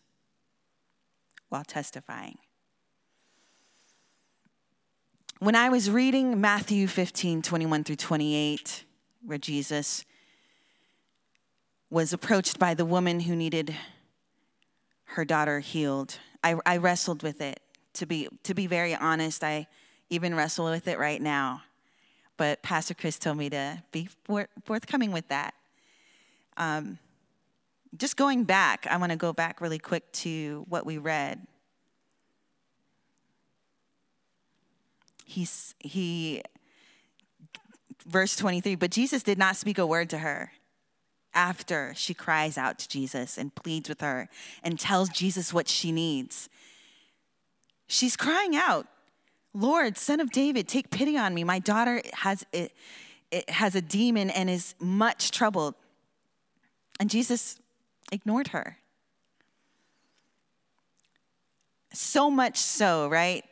while 1.50 1.63
testifying. 1.63 2.38
When 5.43 5.55
I 5.55 5.67
was 5.67 5.91
reading 5.91 6.39
Matthew 6.39 6.88
15, 6.88 7.41
21 7.41 7.83
through 7.83 7.97
28, 7.97 8.85
where 9.25 9.38
Jesus 9.38 10.05
was 11.89 12.13
approached 12.13 12.59
by 12.59 12.73
the 12.73 12.85
woman 12.85 13.19
who 13.19 13.35
needed 13.35 13.75
her 15.03 15.25
daughter 15.25 15.59
healed, 15.59 16.17
I, 16.45 16.55
I 16.65 16.77
wrestled 16.77 17.23
with 17.23 17.41
it. 17.41 17.59
To 17.95 18.05
be, 18.05 18.29
to 18.43 18.53
be 18.53 18.67
very 18.67 18.95
honest, 18.95 19.43
I 19.43 19.67
even 20.09 20.33
wrestle 20.33 20.63
with 20.69 20.88
it 20.88 20.97
right 20.97 21.21
now. 21.21 21.63
But 22.38 22.63
Pastor 22.63 22.93
Chris 22.93 23.19
told 23.19 23.35
me 23.35 23.50
to 23.50 23.83
be 23.91 24.07
forthcoming 24.63 25.12
with 25.12 25.27
that. 25.27 25.55
Um, 26.55 27.00
just 27.97 28.15
going 28.15 28.45
back, 28.45 28.88
I 28.89 28.95
want 28.95 29.12
to 29.12 29.17
go 29.17 29.33
back 29.33 29.59
really 29.59 29.77
quick 29.77 30.09
to 30.13 30.65
what 30.69 30.85
we 30.85 31.00
read 31.00 31.45
he's, 35.24 35.75
he, 35.80 36.42
verse 38.06 38.36
23, 38.36 38.75
but 38.75 38.92
Jesus 38.92 39.24
did 39.24 39.38
not 39.38 39.56
speak 39.56 39.77
a 39.77 39.86
word 39.86 40.10
to 40.12 40.20
her 40.20 40.51
after 41.34 41.94
she 41.96 42.13
cries 42.13 42.58
out 42.58 42.77
to 42.80 42.88
Jesus 42.88 43.38
and 43.38 43.53
pleads 43.56 43.89
with 43.89 44.01
her 44.01 44.30
and 44.63 44.80
tells 44.80 45.10
Jesus 45.10 45.53
what 45.53 45.68
she 45.68 45.92
needs. 45.92 46.50
She's 47.88 48.15
crying 48.15 48.56
out, 48.56 48.88
Lord, 49.53 49.98
son 49.98 50.20
of 50.20 50.32
David, 50.32 50.68
take 50.68 50.89
pity 50.89 51.18
on 51.18 51.34
me. 51.34 51.44
My 51.44 51.60
daughter 51.60 52.01
has, 52.13 52.46
it, 52.51 52.72
it 53.32 53.50
has 53.50 53.75
a 53.75 53.82
demon 53.82 54.30
and 54.30 54.50
is 54.50 54.75
much 54.80 55.32
troubled. 55.32 55.75
And 57.00 57.10
Jesus 57.10 57.60
ignored 58.12 58.50
her. 58.50 58.77
So 61.94 62.32
much 62.32 62.58
so, 62.58 63.08
right? 63.08 63.44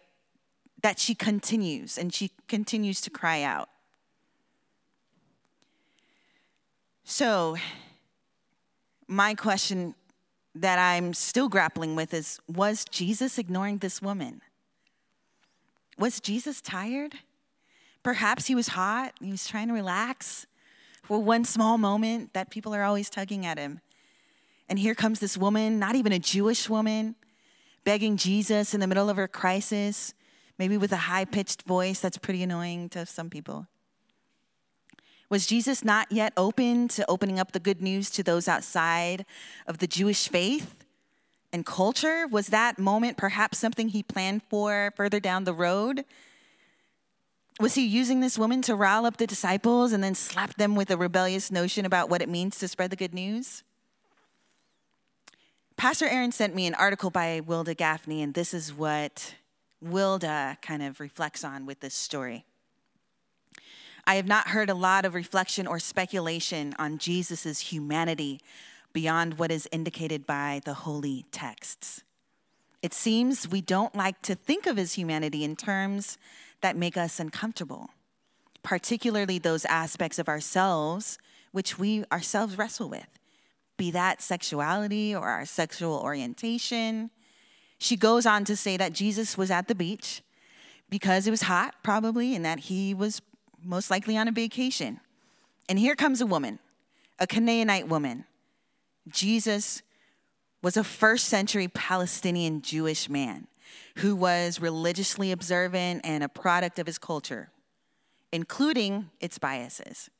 That 0.81 0.99
she 0.99 1.15
continues 1.15 1.97
and 1.97 2.13
she 2.13 2.31
continues 2.47 3.01
to 3.01 3.09
cry 3.09 3.43
out. 3.43 3.69
So, 7.03 7.57
my 9.07 9.35
question 9.35 9.95
that 10.55 10.79
I'm 10.79 11.13
still 11.13 11.49
grappling 11.49 11.95
with 11.95 12.13
is 12.13 12.39
Was 12.47 12.85
Jesus 12.85 13.37
ignoring 13.37 13.79
this 13.79 14.01
woman? 14.01 14.41
Was 15.97 16.19
Jesus 16.19 16.61
tired? 16.61 17.15
Perhaps 18.03 18.47
he 18.47 18.55
was 18.55 18.69
hot, 18.69 19.13
he 19.19 19.31
was 19.31 19.47
trying 19.47 19.67
to 19.67 19.73
relax 19.73 20.47
for 21.03 21.19
one 21.19 21.45
small 21.45 21.77
moment 21.77 22.33
that 22.33 22.49
people 22.49 22.73
are 22.73 22.83
always 22.83 23.09
tugging 23.09 23.45
at 23.45 23.59
him. 23.59 23.81
And 24.69 24.79
here 24.79 24.95
comes 24.95 25.19
this 25.19 25.37
woman, 25.37 25.77
not 25.77 25.95
even 25.95 26.13
a 26.13 26.19
Jewish 26.19 26.69
woman, 26.69 27.15
begging 27.83 28.17
Jesus 28.17 28.73
in 28.73 28.79
the 28.79 28.87
middle 28.87 29.09
of 29.09 29.17
her 29.17 29.27
crisis 29.27 30.13
maybe 30.61 30.77
with 30.77 30.91
a 30.91 31.07
high 31.09 31.25
pitched 31.25 31.63
voice 31.63 31.99
that's 31.99 32.19
pretty 32.19 32.43
annoying 32.43 32.87
to 32.87 33.03
some 33.03 33.31
people. 33.31 33.65
Was 35.27 35.47
Jesus 35.47 35.83
not 35.83 36.11
yet 36.11 36.33
open 36.37 36.87
to 36.89 37.03
opening 37.09 37.39
up 37.39 37.51
the 37.51 37.59
good 37.59 37.81
news 37.81 38.11
to 38.11 38.21
those 38.21 38.47
outside 38.47 39.25
of 39.65 39.79
the 39.79 39.87
Jewish 39.87 40.29
faith 40.29 40.85
and 41.51 41.65
culture? 41.65 42.27
Was 42.27 42.49
that 42.49 42.77
moment 42.77 43.17
perhaps 43.17 43.57
something 43.57 43.89
he 43.89 44.03
planned 44.03 44.43
for 44.51 44.93
further 44.95 45.19
down 45.19 45.45
the 45.45 45.53
road? 45.53 46.05
Was 47.59 47.73
he 47.73 47.83
using 47.83 48.19
this 48.19 48.37
woman 48.37 48.61
to 48.61 48.75
rile 48.75 49.07
up 49.07 49.17
the 49.17 49.25
disciples 49.25 49.91
and 49.91 50.03
then 50.03 50.13
slap 50.13 50.57
them 50.57 50.75
with 50.75 50.91
a 50.91 50.95
rebellious 50.95 51.49
notion 51.49 51.87
about 51.87 52.07
what 52.07 52.21
it 52.21 52.29
means 52.29 52.59
to 52.59 52.67
spread 52.67 52.91
the 52.91 52.95
good 52.95 53.15
news? 53.15 53.63
Pastor 55.75 56.07
Aaron 56.07 56.31
sent 56.31 56.53
me 56.53 56.67
an 56.67 56.75
article 56.75 57.09
by 57.09 57.39
Wilda 57.39 57.73
Gafney, 57.73 58.21
and 58.21 58.35
this 58.35 58.53
is 58.53 58.71
what 58.71 59.33
Wilda 59.81 60.57
kind 60.61 60.83
of 60.83 60.99
reflects 60.99 61.43
on 61.43 61.65
with 61.65 61.79
this 61.79 61.93
story. 61.93 62.45
I 64.05 64.15
have 64.15 64.27
not 64.27 64.49
heard 64.49 64.69
a 64.69 64.75
lot 64.75 65.05
of 65.05 65.13
reflection 65.13 65.67
or 65.67 65.79
speculation 65.79 66.73
on 66.79 66.97
Jesus' 66.97 67.59
humanity 67.59 68.41
beyond 68.93 69.37
what 69.39 69.51
is 69.51 69.67
indicated 69.71 70.25
by 70.25 70.61
the 70.65 70.73
holy 70.73 71.25
texts. 71.31 72.03
It 72.81 72.93
seems 72.93 73.47
we 73.47 73.61
don't 73.61 73.95
like 73.95 74.21
to 74.23 74.35
think 74.35 74.65
of 74.65 74.77
his 74.77 74.93
humanity 74.93 75.43
in 75.43 75.55
terms 75.55 76.17
that 76.61 76.75
make 76.75 76.97
us 76.97 77.19
uncomfortable, 77.19 77.89
particularly 78.63 79.37
those 79.37 79.65
aspects 79.65 80.19
of 80.19 80.27
ourselves 80.27 81.17
which 81.51 81.77
we 81.77 82.03
ourselves 82.11 82.57
wrestle 82.57 82.89
with 82.89 83.07
be 83.77 83.91
that 83.91 84.21
sexuality 84.21 85.15
or 85.15 85.27
our 85.27 85.45
sexual 85.45 85.95
orientation. 85.97 87.09
She 87.81 87.97
goes 87.97 88.27
on 88.27 88.45
to 88.45 88.55
say 88.55 88.77
that 88.77 88.93
Jesus 88.93 89.39
was 89.39 89.49
at 89.49 89.67
the 89.67 89.73
beach 89.73 90.21
because 90.91 91.25
it 91.25 91.31
was 91.31 91.41
hot, 91.41 91.73
probably, 91.81 92.35
and 92.35 92.45
that 92.45 92.59
he 92.59 92.93
was 92.93 93.23
most 93.63 93.89
likely 93.89 94.15
on 94.15 94.27
a 94.27 94.31
vacation. 94.31 94.99
And 95.67 95.79
here 95.79 95.95
comes 95.95 96.21
a 96.21 96.27
woman, 96.27 96.59
a 97.17 97.25
Canaanite 97.25 97.87
woman. 97.87 98.25
Jesus 99.09 99.81
was 100.61 100.77
a 100.77 100.83
first 100.83 101.25
century 101.25 101.67
Palestinian 101.67 102.61
Jewish 102.61 103.09
man 103.09 103.47
who 103.95 104.15
was 104.15 104.61
religiously 104.61 105.31
observant 105.31 106.01
and 106.03 106.23
a 106.23 106.29
product 106.29 106.77
of 106.77 106.85
his 106.85 106.99
culture, 106.99 107.49
including 108.31 109.09
its 109.19 109.39
biases. 109.39 110.11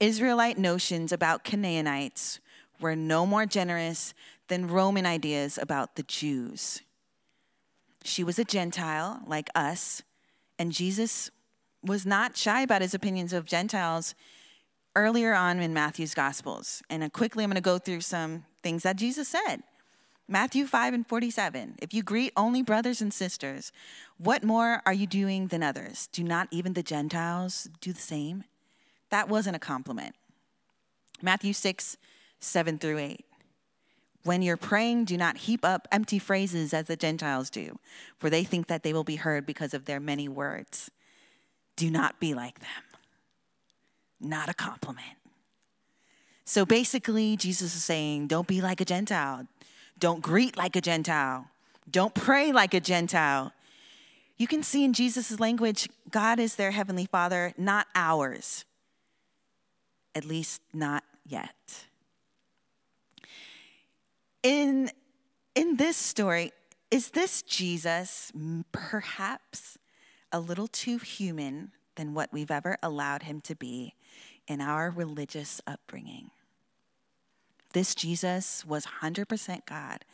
Israelite 0.00 0.58
notions 0.58 1.12
about 1.12 1.44
Canaanites 1.44 2.40
were 2.80 2.96
no 2.96 3.24
more 3.24 3.46
generous 3.46 4.12
than 4.48 4.68
Roman 4.68 5.06
ideas 5.06 5.58
about 5.60 5.96
the 5.96 6.02
Jews. 6.02 6.82
She 8.02 8.22
was 8.22 8.38
a 8.38 8.44
Gentile 8.44 9.22
like 9.26 9.48
us, 9.54 10.02
and 10.58 10.72
Jesus 10.72 11.30
was 11.82 12.04
not 12.04 12.36
shy 12.36 12.62
about 12.62 12.82
his 12.82 12.94
opinions 12.94 13.32
of 13.32 13.46
Gentiles 13.46 14.14
earlier 14.96 15.34
on 15.34 15.60
in 15.60 15.74
Matthew's 15.74 16.14
Gospels. 16.14 16.82
And 16.88 17.02
uh, 17.02 17.08
quickly, 17.08 17.44
I'm 17.44 17.50
going 17.50 17.56
to 17.56 17.60
go 17.60 17.78
through 17.78 18.00
some 18.00 18.44
things 18.62 18.82
that 18.82 18.96
Jesus 18.96 19.28
said. 19.28 19.62
Matthew 20.26 20.66
5 20.66 20.94
and 20.94 21.06
47. 21.06 21.76
If 21.82 21.92
you 21.92 22.02
greet 22.02 22.32
only 22.36 22.62
brothers 22.62 23.02
and 23.02 23.12
sisters, 23.12 23.72
what 24.16 24.42
more 24.42 24.80
are 24.86 24.92
you 24.92 25.06
doing 25.06 25.48
than 25.48 25.62
others? 25.62 26.08
Do 26.12 26.24
not 26.24 26.48
even 26.50 26.72
the 26.72 26.82
Gentiles 26.82 27.68
do 27.80 27.92
the 27.92 28.00
same? 28.00 28.44
That 29.10 29.28
wasn't 29.28 29.56
a 29.56 29.60
compliment. 29.60 30.14
Matthew 31.20 31.52
6, 31.52 31.98
7 32.40 32.78
through 32.78 32.98
8. 32.98 33.24
When 34.24 34.42
you're 34.42 34.56
praying, 34.56 35.04
do 35.04 35.16
not 35.16 35.36
heap 35.36 35.64
up 35.64 35.86
empty 35.92 36.18
phrases 36.18 36.72
as 36.74 36.86
the 36.86 36.96
Gentiles 36.96 37.50
do, 37.50 37.78
for 38.18 38.30
they 38.30 38.42
think 38.42 38.66
that 38.66 38.82
they 38.82 38.92
will 38.92 39.04
be 39.04 39.16
heard 39.16 39.46
because 39.46 39.74
of 39.74 39.84
their 39.84 40.00
many 40.00 40.28
words. 40.28 40.90
Do 41.76 41.90
not 41.90 42.18
be 42.20 42.34
like 42.34 42.60
them. 42.60 42.68
Not 44.20 44.48
a 44.48 44.54
compliment. 44.54 45.18
So 46.44 46.64
basically, 46.64 47.36
Jesus 47.36 47.74
is 47.74 47.84
saying, 47.84 48.28
don't 48.28 48.46
be 48.46 48.60
like 48.60 48.80
a 48.80 48.84
Gentile. 48.84 49.46
Don't 49.98 50.22
greet 50.22 50.56
like 50.56 50.76
a 50.76 50.80
Gentile. 50.80 51.46
Don't 51.90 52.14
pray 52.14 52.52
like 52.52 52.74
a 52.74 52.80
Gentile. 52.80 53.52
You 54.36 54.46
can 54.46 54.62
see 54.62 54.84
in 54.84 54.92
Jesus' 54.92 55.38
language, 55.38 55.88
God 56.10 56.38
is 56.38 56.56
their 56.56 56.70
heavenly 56.70 57.06
Father, 57.06 57.52
not 57.56 57.86
ours 57.94 58.64
at 60.14 60.24
least 60.24 60.62
not 60.72 61.04
yet. 61.26 61.86
In, 64.44 64.90
in 65.54 65.76
this 65.76 65.96
story, 65.96 66.52
is 66.90 67.10
this 67.10 67.40
Jesus 67.40 68.30
perhaps 68.72 69.78
a 70.30 70.38
little 70.38 70.68
too 70.68 70.98
human 70.98 71.72
than 71.96 72.12
what 72.12 72.30
we've 72.30 72.50
ever 72.50 72.76
allowed 72.82 73.22
him 73.22 73.40
to 73.40 73.56
be 73.56 73.94
in 74.46 74.60
our 74.60 74.90
religious 74.90 75.62
upbringing? 75.66 76.30
This 77.72 77.94
Jesus 77.94 78.66
was 78.66 78.86
100% 79.00 79.64
God 79.66 80.04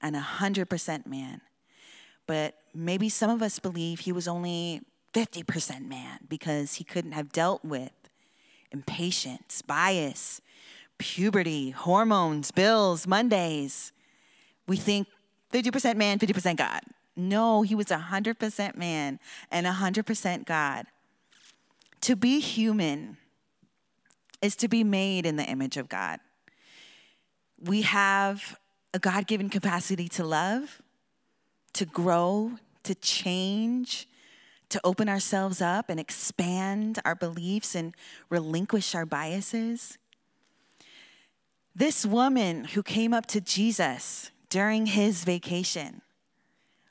and 0.00 0.14
100% 0.14 1.06
man. 1.06 1.40
But 2.28 2.54
maybe 2.72 3.08
some 3.08 3.28
of 3.28 3.42
us 3.42 3.58
believe 3.58 4.00
he 4.00 4.12
was 4.12 4.28
only 4.28 4.82
50% 5.12 5.88
man 5.88 6.20
because 6.28 6.74
he 6.74 6.84
couldn't 6.84 7.12
have 7.12 7.32
dealt 7.32 7.64
with 7.64 7.90
impatience, 8.70 9.62
bias, 9.62 10.40
puberty, 11.00 11.70
hormones, 11.70 12.50
bills, 12.50 13.06
Mondays. 13.06 13.90
We 14.68 14.76
think 14.76 15.08
50% 15.52 15.96
man, 15.96 16.18
50% 16.18 16.56
God. 16.56 16.82
No, 17.16 17.62
he 17.62 17.74
was 17.74 17.86
100% 17.86 18.76
man 18.76 19.18
and 19.50 19.66
100% 19.66 20.44
God. 20.44 20.86
To 22.02 22.14
be 22.14 22.38
human 22.38 23.16
is 24.40 24.54
to 24.56 24.68
be 24.68 24.84
made 24.84 25.26
in 25.26 25.36
the 25.36 25.44
image 25.44 25.76
of 25.76 25.88
God. 25.88 26.20
We 27.58 27.82
have 27.82 28.58
a 28.94 28.98
God 28.98 29.26
given 29.26 29.48
capacity 29.48 30.08
to 30.10 30.24
love, 30.24 30.80
to 31.74 31.84
grow, 31.84 32.52
to 32.84 32.94
change, 32.94 34.06
to 34.68 34.80
open 34.84 35.08
ourselves 35.08 35.60
up 35.60 35.88
and 35.88 35.98
expand 35.98 37.00
our 37.04 37.14
beliefs 37.14 37.74
and 37.74 37.94
relinquish 38.28 38.94
our 38.94 39.06
biases. 39.06 39.98
This 41.74 42.04
woman 42.04 42.64
who 42.64 42.82
came 42.82 43.14
up 43.14 43.26
to 43.26 43.40
Jesus 43.40 44.30
during 44.48 44.86
his 44.86 45.24
vacation 45.24 46.02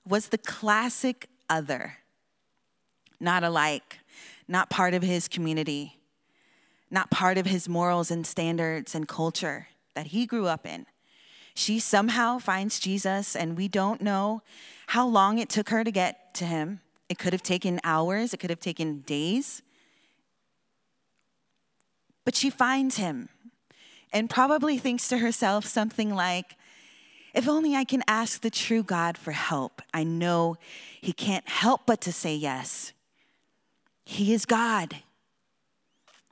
was 0.08 0.30
the 0.30 0.38
classic 0.38 1.28
other, 1.50 1.98
not 3.20 3.44
alike, 3.44 4.00
not 4.48 4.70
part 4.70 4.94
of 4.94 5.04
his 5.04 5.28
community, 5.28 6.00
not 6.90 7.12
part 7.12 7.38
of 7.38 7.46
his 7.46 7.68
morals 7.68 8.10
and 8.10 8.26
standards 8.26 8.96
and 8.96 9.08
culture 9.08 9.68
that 9.96 10.08
he 10.08 10.26
grew 10.26 10.48
up 10.48 10.66
in. 10.66 10.86
She 11.54 11.80
somehow 11.80 12.40
finds 12.40 12.80
Jesus, 12.80 13.36
and 13.36 13.58
we 13.58 13.68
don't 13.68 14.02
know 14.02 14.42
how 14.88 15.06
long 15.06 15.40
it 15.40 15.50
took 15.50 15.70
her 15.70 15.84
to 15.84 15.92
get 15.92 16.34
to 16.36 16.46
him. 16.46 16.80
It 17.10 17.20
could 17.20 17.34
have 17.34 17.44
taken 17.44 17.82
hours, 17.84 18.34
it 18.34 18.38
could 18.38 18.50
have 18.50 18.62
taken 18.62 19.02
days. 19.02 19.62
But 22.24 22.36
she 22.36 22.50
finds 22.50 22.98
him 22.98 23.30
and 24.12 24.30
probably 24.30 24.78
thinks 24.78 25.08
to 25.10 25.18
herself 25.20 25.66
something 25.66 26.14
like, 26.14 26.56
if 27.34 27.48
only 27.48 27.76
I 27.76 27.84
can 27.84 28.04
ask 28.08 28.42
the 28.42 28.50
true 28.50 28.84
God 28.84 29.18
for 29.18 29.32
help. 29.32 29.82
I 29.94 30.04
know 30.04 30.58
he 31.00 31.14
can't 31.14 31.48
help 31.48 31.82
but 31.86 32.02
to 32.02 32.12
say 32.12 32.36
yes. 32.36 32.94
He 34.06 34.34
is 34.34 34.46
God. 34.46 34.98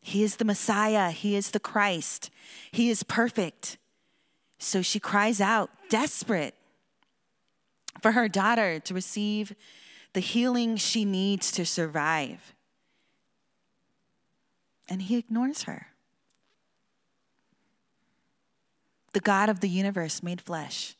He 0.01 0.23
is 0.23 0.37
the 0.37 0.45
Messiah. 0.45 1.11
He 1.11 1.35
is 1.35 1.51
the 1.51 1.59
Christ. 1.59 2.31
He 2.71 2.89
is 2.89 3.03
perfect. 3.03 3.77
So 4.57 4.81
she 4.81 4.99
cries 4.99 5.39
out, 5.39 5.69
desperate, 5.89 6.55
for 8.01 8.13
her 8.13 8.27
daughter 8.27 8.79
to 8.79 8.93
receive 8.93 9.53
the 10.13 10.19
healing 10.19 10.77
she 10.77 11.05
needs 11.05 11.51
to 11.51 11.65
survive. 11.65 12.55
And 14.89 15.03
he 15.03 15.17
ignores 15.17 15.63
her. 15.63 15.87
The 19.17 19.21
God 19.21 19.49
of 19.49 19.61
the 19.61 19.67
universe 19.67 20.21
made 20.21 20.39
flesh 20.39 20.95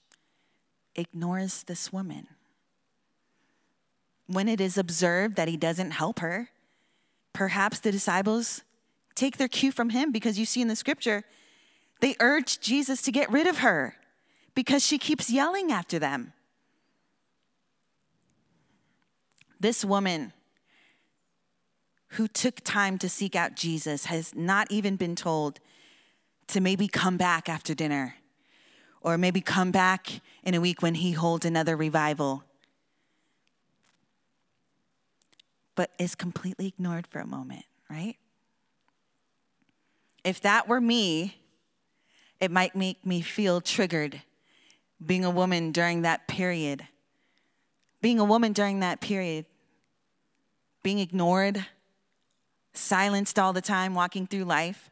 ignores 0.96 1.62
this 1.62 1.94
woman. 1.94 2.26
When 4.26 4.50
it 4.50 4.60
is 4.60 4.76
observed 4.76 5.36
that 5.36 5.48
he 5.48 5.56
doesn't 5.56 5.92
help 5.92 6.18
her, 6.22 6.50
perhaps 7.32 7.80
the 7.80 7.92
disciples 7.92 8.64
take 9.14 9.38
their 9.38 9.48
cue 9.48 9.72
from 9.72 9.92
him 9.92 10.12
because 10.12 10.40
you 10.40 10.48
see 10.48 10.64
in 10.64 10.68
the 10.68 10.76
scripture, 10.76 11.26
they 12.02 12.16
urge 12.20 12.60
Jesus 12.60 13.04
to 13.04 13.12
get 13.12 13.32
rid 13.32 13.46
of 13.46 13.60
her 13.60 13.94
because 14.56 14.84
she 14.84 14.98
keeps 14.98 15.30
yelling 15.30 15.72
after 15.72 16.00
them. 16.00 16.34
This 19.60 19.86
woman 19.86 20.34
who 22.14 22.28
took 22.28 22.62
time 22.64 22.98
to 22.98 23.10
seek 23.10 23.36
out 23.36 23.56
Jesus 23.56 24.06
has 24.06 24.34
not 24.34 24.72
even 24.72 24.96
been 24.96 25.16
told 25.16 25.60
to 26.48 26.62
maybe 26.62 26.88
come 26.88 27.18
back 27.18 27.50
after 27.50 27.74
dinner 27.74 28.16
or 29.02 29.18
maybe 29.18 29.42
come 29.42 29.72
back 29.72 30.22
in 30.44 30.54
a 30.54 30.62
week 30.62 30.82
when 30.82 30.96
he 30.96 31.12
holds 31.12 31.46
another 31.46 31.76
revival, 31.76 32.44
but 35.76 35.92
is 36.00 36.16
completely 36.16 36.68
ignored 36.68 37.08
for 37.08 37.20
a 37.20 37.28
moment, 37.28 37.66
right? 37.90 38.16
If 40.24 40.42
that 40.42 40.68
were 40.68 40.82
me, 40.82 41.38
it 42.40 42.52
might 42.52 42.76
make 42.76 43.06
me 43.06 43.22
feel 43.22 43.62
triggered 43.62 44.22
being 45.06 45.24
a 45.24 45.30
woman 45.30 45.72
during 45.72 46.02
that 46.02 46.28
period 46.28 46.88
being 48.02 48.20
a 48.20 48.24
woman 48.24 48.54
during 48.54 48.80
that 48.82 49.02
period, 49.02 49.46
being 50.84 51.00
ignored, 51.00 51.66
silenced 52.74 53.40
all 53.40 53.54
the 53.54 53.62
time, 53.62 53.94
walking 53.94 54.28
through 54.28 54.44
life. 54.44 54.90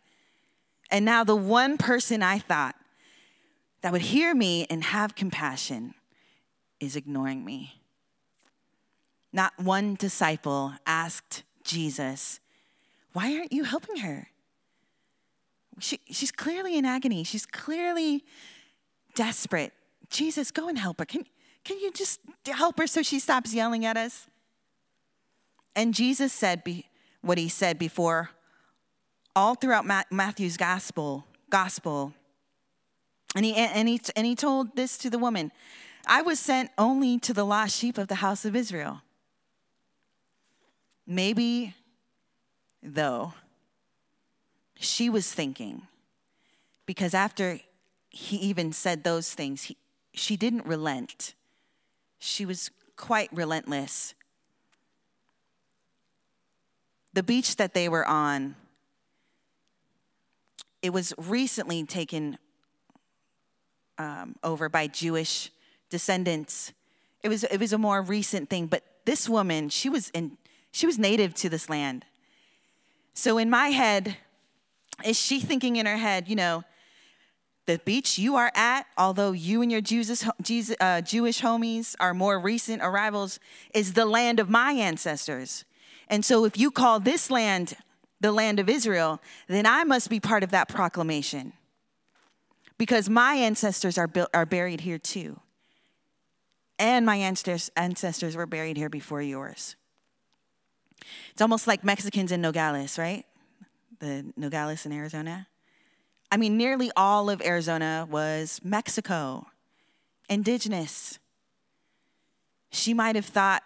And 0.92 1.06
now 1.06 1.24
the 1.24 1.36
one 1.36 1.78
person 1.78 2.22
I 2.22 2.40
thought 2.40 2.76
that 3.82 3.92
would 3.92 4.02
hear 4.02 4.34
me 4.34 4.66
and 4.70 4.84
have 4.84 5.16
compassion 5.16 5.94
is 6.80 6.96
ignoring 6.96 7.44
me. 7.44 7.82
Not 9.32 9.54
one 9.60 9.96
disciple 9.96 10.74
asked 10.86 11.44
Jesus, 11.64 12.40
Why 13.14 13.36
aren't 13.38 13.52
you 13.52 13.64
helping 13.64 13.98
her? 13.98 14.30
She, 15.80 16.00
she's 16.10 16.32
clearly 16.32 16.78
in 16.78 16.86
agony. 16.86 17.24
She's 17.24 17.46
clearly 17.46 18.24
desperate. 19.14 19.74
Jesus, 20.10 20.52
go 20.52 20.70
and 20.70 20.78
help 20.78 21.00
her. 21.00 21.06
Can, 21.06 21.26
can 21.64 21.80
you 21.80 21.92
just 21.92 22.22
help 22.46 22.78
her 22.78 22.88
so 22.88 23.02
she 23.02 23.20
stops 23.20 23.54
yelling 23.54 23.86
at 23.86 23.98
us? 23.98 24.28
And 25.76 25.94
Jesus 25.94 26.32
said 26.32 26.64
be, 26.64 26.86
what 27.22 27.38
he 27.38 27.50
said 27.50 27.78
before. 27.78 28.30
All 29.36 29.56
throughout 29.56 29.86
Matthew's 30.12 30.58
gospel, 30.58 31.26
gospel. 31.50 32.14
And 33.36 33.44
he, 33.44 33.54
and, 33.54 33.90
he, 33.90 34.00
and 34.16 34.26
he 34.26 34.36
told 34.36 34.76
this 34.76 34.98
to 35.00 35.10
the 35.10 35.20
woman 35.20 35.52
I 36.08 36.22
was 36.22 36.40
sent 36.40 36.70
only 36.78 37.20
to 37.20 37.34
the 37.34 37.44
lost 37.44 37.76
sheep 37.76 37.98
of 37.98 38.08
the 38.08 38.16
house 38.16 38.46
of 38.46 38.56
Israel. 38.56 39.02
Maybe, 41.08 41.76
though, 42.82 43.34
she 44.80 45.10
was 45.10 45.32
thinking, 45.32 45.84
because 46.86 47.14
after 47.14 47.60
he 48.10 48.38
even 48.38 48.72
said 48.72 49.04
those 49.04 49.34
things, 49.34 49.64
he, 49.64 49.78
she 50.14 50.38
didn't 50.38 50.66
relent. 50.66 51.34
She 52.20 52.46
was 52.46 52.72
quite 52.96 53.30
relentless. 53.32 54.14
The 57.14 57.24
beach 57.24 57.56
that 57.58 57.74
they 57.74 57.90
were 57.90 58.08
on, 58.08 58.56
it 60.82 60.92
was 60.92 61.14
recently 61.18 61.84
taken 61.86 62.38
um, 63.98 64.36
over 64.44 64.70
by 64.70 64.88
Jewish 64.88 65.52
descendants. 65.90 66.74
It 67.24 67.30
was, 67.30 67.44
it 67.44 67.60
was 67.60 67.74
a 67.74 67.78
more 67.78 68.02
recent 68.02 68.50
thing, 68.50 68.68
but 68.68 68.84
this 69.06 69.30
woman, 69.30 69.70
she 69.70 69.90
was, 69.90 70.10
in, 70.10 70.38
she 70.72 70.86
was 70.86 71.00
native 71.00 71.34
to 71.36 71.50
this 71.50 71.70
land. 71.70 72.06
So 73.14 73.38
in 73.38 73.50
my 73.50 73.70
head, 73.70 74.18
is 75.06 75.18
she 75.18 75.40
thinking 75.40 75.78
in 75.78 75.86
her 75.86 75.98
head, 75.98 76.28
you 76.28 76.36
know, 76.36 76.64
the 77.66 77.80
beach 77.80 78.20
you 78.20 78.36
are 78.36 78.52
at, 78.54 78.86
although 78.98 79.32
you 79.32 79.62
and 79.62 79.72
your 79.72 79.82
Jesus, 79.82 80.28
Jesus, 80.42 80.76
uh, 80.80 81.02
Jewish 81.02 81.42
homies 81.42 81.96
are 82.00 82.14
more 82.14 82.38
recent 82.40 82.82
arrivals, 82.84 83.40
is 83.74 83.94
the 83.94 84.06
land 84.06 84.40
of 84.40 84.50
my 84.50 84.74
ancestors. 84.74 85.66
And 86.08 86.24
so 86.24 86.46
if 86.46 86.60
you 86.60 86.70
call 86.70 87.00
this 87.00 87.32
land 87.32 87.76
the 88.22 88.32
land 88.32 88.60
of 88.60 88.70
Israel, 88.70 89.22
then 89.48 89.66
I 89.66 89.84
must 89.84 90.10
be 90.10 90.20
part 90.20 90.44
of 90.44 90.52
that 90.52 90.70
proclamation 90.70 91.54
because 92.78 93.10
my 93.10 93.36
ancestors 93.36 93.98
are, 93.98 94.08
built, 94.08 94.30
are 94.34 94.46
buried 94.46 94.82
here 94.82 94.98
too. 94.98 95.40
And 96.78 97.06
my 97.06 97.16
ancestors, 97.16 97.72
ancestors 97.78 98.36
were 98.36 98.46
buried 98.46 98.78
here 98.78 98.90
before 98.90 99.22
yours. 99.22 99.76
It's 101.32 101.42
almost 101.42 101.68
like 101.68 101.84
Mexicans 101.84 102.32
in 102.32 102.42
Nogales, 102.42 102.98
right? 102.98 103.26
The 104.00 104.26
Nogales 104.36 104.86
in 104.86 104.92
Arizona. 104.92 105.48
I 106.32 106.38
mean, 106.38 106.58
nearly 106.58 106.92
all 106.98 107.30
of 107.30 107.42
Arizona 107.42 108.08
was 108.10 108.60
Mexico, 108.64 109.48
indigenous. 110.30 111.20
She 112.72 112.94
might 112.94 113.16
have 113.16 113.26
thought, 113.26 113.64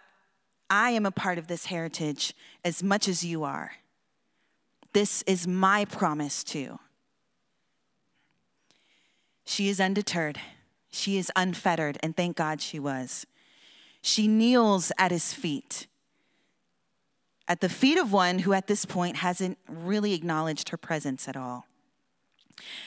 I 0.68 0.90
am 0.90 1.04
a 1.04 1.10
part 1.10 1.38
of 1.38 1.48
this 1.48 1.66
heritage 1.66 2.32
as 2.64 2.82
much 2.82 3.08
as 3.08 3.24
you 3.24 3.42
are. 3.42 3.72
This 4.92 5.22
is 5.22 5.46
my 5.46 5.84
promise 5.84 6.42
too. 6.42 6.78
She 9.44 9.68
is 9.68 9.80
undeterred. 9.80 10.38
She 10.90 11.18
is 11.18 11.30
unfettered, 11.36 11.98
and 12.02 12.16
thank 12.16 12.36
God 12.36 12.60
she 12.60 12.78
was. 12.78 13.26
She 14.02 14.26
kneels 14.26 14.90
at 14.98 15.10
his 15.10 15.32
feet, 15.32 15.86
at 17.46 17.60
the 17.60 17.68
feet 17.68 17.98
of 17.98 18.12
one 18.12 18.40
who 18.40 18.52
at 18.52 18.66
this 18.66 18.84
point 18.84 19.16
hasn't 19.16 19.58
really 19.68 20.14
acknowledged 20.14 20.70
her 20.70 20.76
presence 20.76 21.28
at 21.28 21.36
all. 21.36 21.66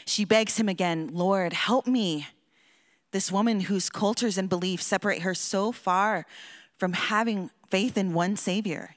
She 0.06 0.26
begs 0.26 0.58
him 0.58 0.70
again, 0.70 1.10
Lord, 1.14 1.54
help 1.54 1.88
me. 1.88 2.28
This 3.12 3.32
woman 3.32 3.62
whose 3.62 3.90
cultures 3.90 4.38
and 4.38 4.50
beliefs 4.50 4.86
separate 4.86 5.22
her 5.22 5.36
so 5.36 5.72
far 5.72 6.26
from 6.78 6.94
having 6.94 7.52
faith 7.68 7.98
in 7.98 8.14
one 8.14 8.36
Savior. 8.36 8.96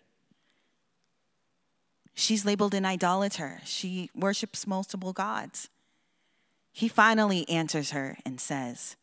She's 2.18 2.46
labeled 2.46 2.72
an 2.72 2.86
idolater. 2.86 3.60
She 3.64 4.10
worships 4.14 4.66
multiple 4.66 5.12
gods. 5.12 5.68
He 6.72 6.88
finally 6.88 7.46
answers 7.48 7.90
her 7.90 8.16
and 8.24 8.40
says, 8.40 8.96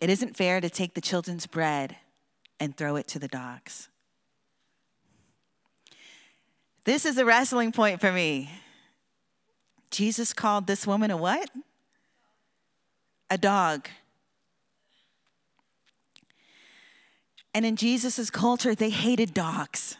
It 0.00 0.10
isn't 0.10 0.36
fair 0.36 0.60
to 0.60 0.68
take 0.68 0.94
the 0.94 1.00
children's 1.00 1.46
bread 1.46 1.96
and 2.58 2.76
throw 2.76 2.96
it 2.96 3.06
to 3.08 3.20
the 3.20 3.28
dogs. 3.28 3.88
This 6.84 7.06
is 7.06 7.16
a 7.16 7.24
wrestling 7.24 7.70
point 7.70 8.00
for 8.00 8.12
me. 8.12 8.50
Jesus 9.92 10.32
called 10.32 10.66
this 10.66 10.88
woman 10.88 11.12
a 11.12 11.16
what? 11.16 11.48
A 13.30 13.38
dog. 13.38 13.88
And 17.54 17.64
in 17.64 17.76
Jesus' 17.76 18.30
culture, 18.30 18.74
they 18.74 18.90
hated 18.90 19.32
dogs. 19.32 19.96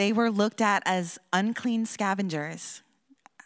They 0.00 0.14
were 0.14 0.30
looked 0.30 0.62
at 0.62 0.82
as 0.86 1.18
unclean 1.30 1.84
scavengers. 1.84 2.80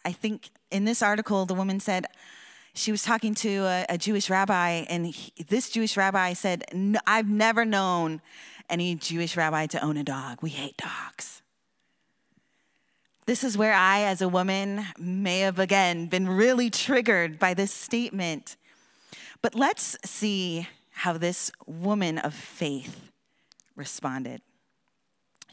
I 0.05 0.13
think 0.13 0.51
in 0.71 0.85
this 0.85 1.01
article, 1.01 1.45
the 1.45 1.53
woman 1.53 1.81
said 1.81 2.05
she 2.73 2.91
was 2.91 3.03
talking 3.03 3.35
to 3.35 3.65
a, 3.65 3.85
a 3.89 3.97
Jewish 3.97 4.29
rabbi, 4.29 4.85
and 4.87 5.07
he, 5.07 5.33
this 5.49 5.69
Jewish 5.69 5.97
rabbi 5.97 6.31
said, 6.31 6.63
I've 7.05 7.27
never 7.27 7.65
known 7.65 8.21
any 8.69 8.95
Jewish 8.95 9.35
rabbi 9.35 9.65
to 9.65 9.83
own 9.83 9.97
a 9.97 10.03
dog. 10.05 10.41
We 10.41 10.49
hate 10.49 10.77
dogs. 10.77 11.41
This 13.25 13.43
is 13.43 13.57
where 13.57 13.73
I, 13.73 14.03
as 14.03 14.21
a 14.21 14.29
woman, 14.29 14.85
may 14.97 15.39
have 15.39 15.59
again 15.59 16.05
been 16.05 16.29
really 16.29 16.69
triggered 16.69 17.37
by 17.37 17.53
this 17.53 17.73
statement. 17.73 18.55
But 19.41 19.55
let's 19.55 19.97
see 20.05 20.69
how 20.91 21.17
this 21.17 21.51
woman 21.67 22.17
of 22.17 22.33
faith 22.33 23.11
responded. 23.75 24.41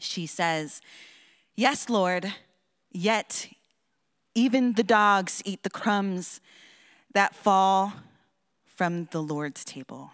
She 0.03 0.25
says, 0.25 0.81
Yes, 1.55 1.89
Lord, 1.89 2.33
yet 2.91 3.47
even 4.35 4.73
the 4.73 4.83
dogs 4.83 5.41
eat 5.45 5.63
the 5.63 5.69
crumbs 5.69 6.41
that 7.13 7.35
fall 7.35 7.93
from 8.65 9.05
the 9.11 9.21
Lord's 9.21 9.63
table. 9.63 10.11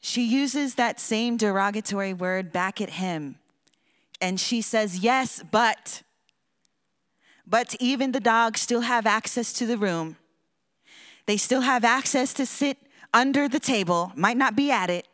She 0.00 0.24
uses 0.24 0.74
that 0.74 0.98
same 0.98 1.36
derogatory 1.36 2.12
word 2.12 2.50
back 2.50 2.80
at 2.80 2.90
him. 2.90 3.36
And 4.20 4.40
she 4.40 4.60
says, 4.60 4.98
Yes, 4.98 5.42
but, 5.50 6.02
but 7.46 7.76
even 7.78 8.12
the 8.12 8.20
dogs 8.20 8.60
still 8.60 8.80
have 8.80 9.06
access 9.06 9.52
to 9.54 9.66
the 9.66 9.78
room. 9.78 10.16
They 11.26 11.36
still 11.36 11.60
have 11.60 11.84
access 11.84 12.34
to 12.34 12.46
sit 12.46 12.78
under 13.14 13.48
the 13.48 13.60
table, 13.60 14.12
might 14.16 14.36
not 14.36 14.56
be 14.56 14.70
at 14.70 14.90
it, 14.90 15.06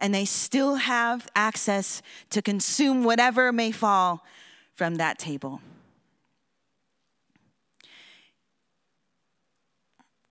and 0.00 0.14
they 0.14 0.24
still 0.24 0.76
have 0.76 1.28
access 1.36 2.02
to 2.30 2.40
consume 2.40 3.04
whatever 3.04 3.52
may 3.52 3.70
fall 3.70 4.24
from 4.74 4.96
that 4.96 5.18
table. 5.18 5.60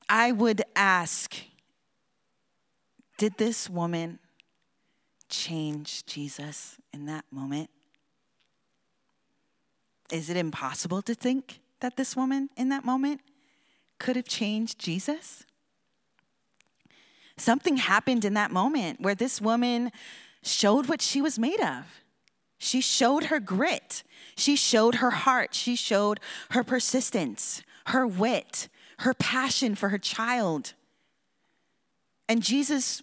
I 0.10 0.32
would 0.32 0.63
ask 0.75 1.36
Did 3.17 3.38
this 3.38 3.69
woman 3.69 4.19
change 5.29 6.05
Jesus 6.05 6.77
in 6.93 7.05
that 7.05 7.25
moment? 7.32 7.69
Is 10.12 10.29
it 10.29 10.38
impossible 10.38 11.01
to 11.03 11.13
think 11.13 11.60
that 11.82 11.95
this 11.95 12.15
woman 12.15 12.49
in 12.58 12.69
that 12.69 12.84
moment 12.84 13.21
could 13.99 14.15
have 14.15 14.25
changed 14.25 14.79
Jesus? 14.79 15.43
Something 17.39 17.78
happened 17.78 18.25
in 18.25 18.34
that 18.34 18.52
moment 18.52 19.02
where 19.02 19.15
this 19.15 19.39
woman 19.41 19.91
showed 20.43 20.88
what 20.88 21.02
she 21.02 21.21
was 21.21 21.39
made 21.39 21.62
of. 21.62 21.86
She 22.58 22.82
showed 22.82 23.25
her 23.25 23.39
grit. 23.39 24.04
She 24.36 24.56
showed 24.56 24.95
her 24.95 25.12
heart. 25.12 25.54
She 25.54 25.75
showed 25.75 26.19
her 26.52 26.63
persistence, 26.63 27.63
her 27.88 28.06
wit, 28.06 28.67
her 28.99 29.13
passion 29.13 29.75
for 29.75 29.89
her 29.89 29.97
child. 29.97 30.73
And 32.28 32.43
Jesus, 32.43 33.02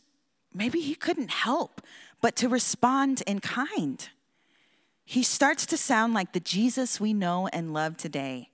maybe 0.54 0.80
he 0.80 0.94
couldn't 0.94 1.30
help 1.30 1.80
but 2.20 2.36
to 2.36 2.48
respond 2.48 3.22
in 3.26 3.40
kind. 3.40 4.08
He 5.04 5.22
starts 5.22 5.64
to 5.66 5.76
sound 5.76 6.14
like 6.14 6.32
the 6.32 6.40
Jesus 6.40 7.00
we 7.00 7.14
know 7.14 7.48
and 7.52 7.72
love 7.72 7.96
today. 7.96 8.50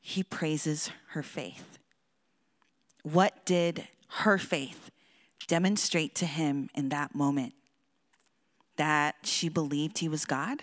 He 0.00 0.22
praises 0.22 0.90
her 1.08 1.22
faith. 1.22 1.78
What 3.02 3.44
did 3.44 3.88
her 4.18 4.38
faith 4.38 4.90
demonstrate 5.46 6.14
to 6.16 6.26
him 6.26 6.70
in 6.74 6.88
that 6.90 7.14
moment? 7.14 7.54
That 8.76 9.16
she 9.22 9.48
believed 9.48 9.98
he 9.98 10.08
was 10.08 10.24
God? 10.24 10.62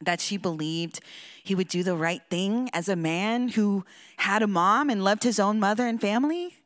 that 0.00 0.20
she 0.20 0.36
believed 0.36 1.00
he 1.42 1.54
would 1.54 1.68
do 1.68 1.82
the 1.82 1.94
right 1.94 2.22
thing 2.28 2.68
as 2.72 2.88
a 2.88 2.96
man 2.96 3.48
who 3.48 3.84
had 4.18 4.42
a 4.42 4.46
mom 4.46 4.90
and 4.90 5.02
loved 5.02 5.22
his 5.22 5.40
own 5.40 5.58
mother 5.58 5.86
and 5.86 6.00
family? 6.00 6.58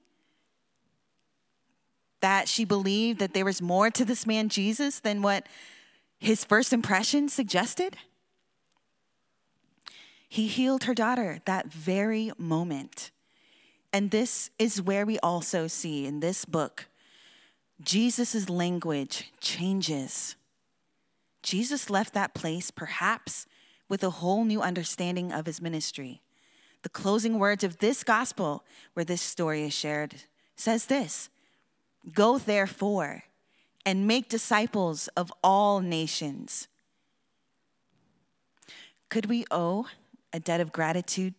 That 2.20 2.49
she 2.49 2.64
believed 2.64 3.18
that 3.20 3.35
there 3.35 3.44
was 3.44 3.62
more 3.62 3.90
to 3.90 4.05
this 4.05 4.27
man 4.27 4.49
Jesus 4.49 5.01
than 5.01 5.23
what 5.23 5.46
his 6.18 6.44
first 6.44 6.73
impression 6.73 7.29
suggested? 7.29 7.96
He 10.29 10.46
healed 10.46 10.85
her 10.85 10.94
daughter 10.94 11.40
that 11.46 11.73
very 11.73 12.33
moment. 12.37 13.11
And 13.92 14.11
this 14.11 14.50
is 14.59 14.81
where 14.81 15.05
we 15.05 15.18
also 15.18 15.66
see 15.66 16.07
in 16.07 16.20
this 16.20 16.44
book 16.44 16.87
Jesus' 17.83 18.48
language 18.48 19.33
changes 19.40 20.37
Jesus 21.42 21.90
left 21.90 22.14
that 22.14 22.35
place 22.35 22.70
perhaps 22.70 23.46
with 23.88 24.05
a 24.05 24.11
whole 24.11 24.44
new 24.44 24.61
understanding 24.61 25.33
of 25.33 25.46
his 25.46 25.61
ministry. 25.61 26.20
The 26.83 26.88
closing 26.88 27.38
words 27.38 27.64
of 27.64 27.79
this 27.79 28.05
gospel, 28.05 28.64
where 28.94 29.05
this 29.05 29.22
story 29.22 29.64
is 29.64 29.74
shared, 29.74 30.16
says 30.57 30.87
this 30.87 31.29
Go 32.12 32.38
therefore 32.38 33.24
and 33.85 34.07
make 34.07 34.29
disciples 34.29 35.09
of 35.09 35.33
all 35.42 35.81
nations. 35.81 36.68
Could 39.09 39.26
we 39.26 39.44
owe 39.50 39.87
a 40.33 40.38
debt 40.38 40.61
of 40.61 40.72
gratitude 40.72 41.35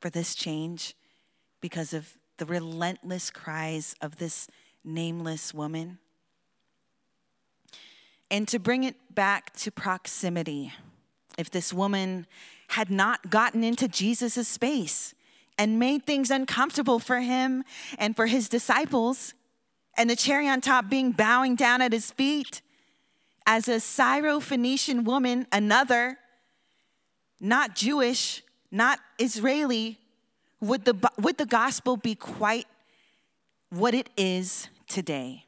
for 0.00 0.10
this 0.10 0.34
change 0.34 0.94
because 1.60 1.92
of 1.92 2.16
the 2.38 2.46
relentless 2.46 3.30
cries 3.30 3.94
of 4.00 4.16
this 4.16 4.48
nameless 4.84 5.52
woman? 5.54 5.98
And 8.30 8.48
to 8.48 8.58
bring 8.58 8.84
it 8.84 8.96
back 9.14 9.54
to 9.58 9.70
proximity, 9.70 10.72
if 11.38 11.50
this 11.50 11.72
woman 11.72 12.26
had 12.68 12.90
not 12.90 13.30
gotten 13.30 13.62
into 13.62 13.88
Jesus' 13.88 14.48
space 14.48 15.14
and 15.58 15.78
made 15.78 16.04
things 16.04 16.30
uncomfortable 16.30 16.98
for 16.98 17.20
him 17.20 17.64
and 17.98 18.16
for 18.16 18.26
his 18.26 18.48
disciples, 18.48 19.34
and 19.96 20.10
the 20.10 20.16
cherry 20.16 20.48
on 20.48 20.60
top 20.60 20.90
being 20.90 21.12
bowing 21.12 21.54
down 21.54 21.80
at 21.80 21.92
his 21.92 22.10
feet, 22.10 22.60
as 23.46 23.68
a 23.68 23.78
Syro-Phoenician 23.78 25.04
woman, 25.04 25.46
another, 25.52 26.18
not 27.40 27.76
Jewish, 27.76 28.42
not 28.70 28.98
Israeli, 29.18 29.98
would 30.60 30.84
the, 30.84 31.10
would 31.18 31.38
the 31.38 31.46
gospel 31.46 31.96
be 31.96 32.14
quite 32.14 32.66
what 33.70 33.94
it 33.94 34.08
is 34.16 34.68
today? 34.88 35.44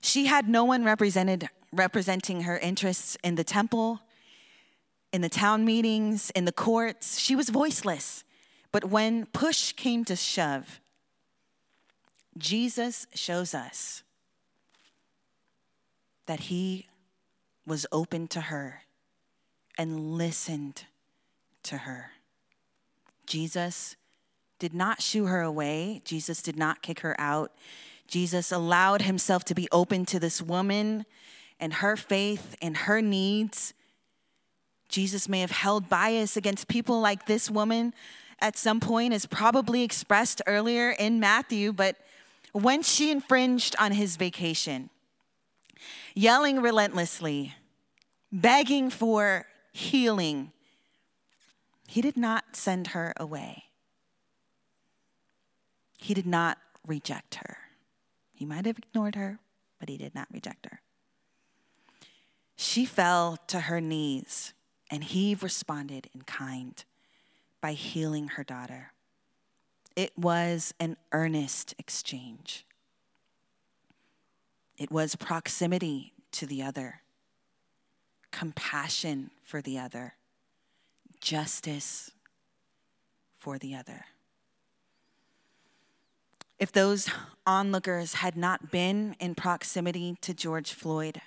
She 0.00 0.26
had 0.26 0.48
no 0.48 0.64
one 0.64 0.84
represented, 0.84 1.48
representing 1.72 2.42
her 2.42 2.58
interests 2.58 3.16
in 3.22 3.34
the 3.34 3.44
temple, 3.44 4.00
in 5.12 5.20
the 5.20 5.28
town 5.28 5.64
meetings, 5.64 6.30
in 6.30 6.44
the 6.44 6.52
courts. 6.52 7.18
She 7.18 7.34
was 7.34 7.48
voiceless. 7.48 8.24
But 8.70 8.84
when 8.84 9.26
push 9.26 9.72
came 9.72 10.04
to 10.04 10.16
shove, 10.16 10.80
Jesus 12.36 13.06
shows 13.14 13.54
us 13.54 14.02
that 16.26 16.40
he 16.40 16.86
was 17.66 17.86
open 17.90 18.28
to 18.28 18.42
her 18.42 18.82
and 19.76 20.16
listened 20.16 20.84
to 21.64 21.78
her. 21.78 22.12
Jesus 23.28 23.96
did 24.58 24.74
not 24.74 25.00
shoo 25.00 25.26
her 25.26 25.40
away, 25.42 26.02
Jesus 26.04 26.42
did 26.42 26.56
not 26.56 26.82
kick 26.82 27.00
her 27.00 27.14
out. 27.18 27.52
Jesus 28.08 28.50
allowed 28.50 29.02
himself 29.02 29.44
to 29.44 29.54
be 29.54 29.68
open 29.70 30.06
to 30.06 30.18
this 30.18 30.40
woman 30.40 31.04
and 31.60 31.74
her 31.74 31.94
faith 31.94 32.56
and 32.62 32.74
her 32.76 33.02
needs. 33.02 33.74
Jesus 34.88 35.28
may 35.28 35.40
have 35.40 35.50
held 35.50 35.90
bias 35.90 36.36
against 36.36 36.68
people 36.68 37.00
like 37.00 37.26
this 37.26 37.50
woman 37.50 37.92
at 38.40 38.56
some 38.56 38.80
point, 38.80 39.12
as 39.12 39.26
probably 39.26 39.82
expressed 39.82 40.40
earlier 40.46 40.90
in 40.90 41.20
Matthew, 41.20 41.72
but 41.72 41.96
when 42.52 42.82
she 42.82 43.10
infringed 43.10 43.76
on 43.78 43.92
his 43.92 44.16
vacation, 44.16 44.90
yelling 46.14 46.62
relentlessly, 46.62 47.54
begging 48.32 48.90
for 48.90 49.46
healing, 49.72 50.52
he 51.88 52.02
did 52.02 52.18
not 52.18 52.54
send 52.54 52.88
her 52.88 53.14
away. 53.16 53.64
He 55.96 56.12
did 56.12 56.26
not 56.26 56.58
reject 56.86 57.36
her. 57.36 57.56
He 58.34 58.44
might 58.44 58.66
have 58.66 58.78
ignored 58.78 59.14
her, 59.14 59.38
but 59.80 59.88
he 59.88 59.96
did 59.96 60.14
not 60.14 60.28
reject 60.30 60.66
her. 60.66 60.82
She 62.56 62.84
fell 62.84 63.38
to 63.46 63.60
her 63.60 63.80
knees, 63.80 64.52
and 64.90 65.02
he 65.02 65.34
responded 65.40 66.10
in 66.14 66.22
kind 66.22 66.84
by 67.62 67.72
healing 67.72 68.28
her 68.28 68.44
daughter. 68.44 68.92
It 69.96 70.12
was 70.16 70.74
an 70.78 70.98
earnest 71.12 71.74
exchange. 71.78 72.66
It 74.76 74.90
was 74.90 75.16
proximity 75.16 76.12
to 76.32 76.44
the 76.44 76.62
other, 76.62 77.00
compassion 78.30 79.30
for 79.42 79.62
the 79.62 79.78
other, 79.78 80.14
justice 81.20 82.10
for 83.38 83.58
the 83.58 83.74
other. 83.74 84.06
If 86.58 86.72
those 86.72 87.08
onlookers 87.46 88.14
had 88.14 88.36
not 88.36 88.72
been 88.72 89.14
in 89.20 89.34
proximity 89.34 90.16
to 90.22 90.34
George 90.34 90.72
Floyd, 90.72 91.20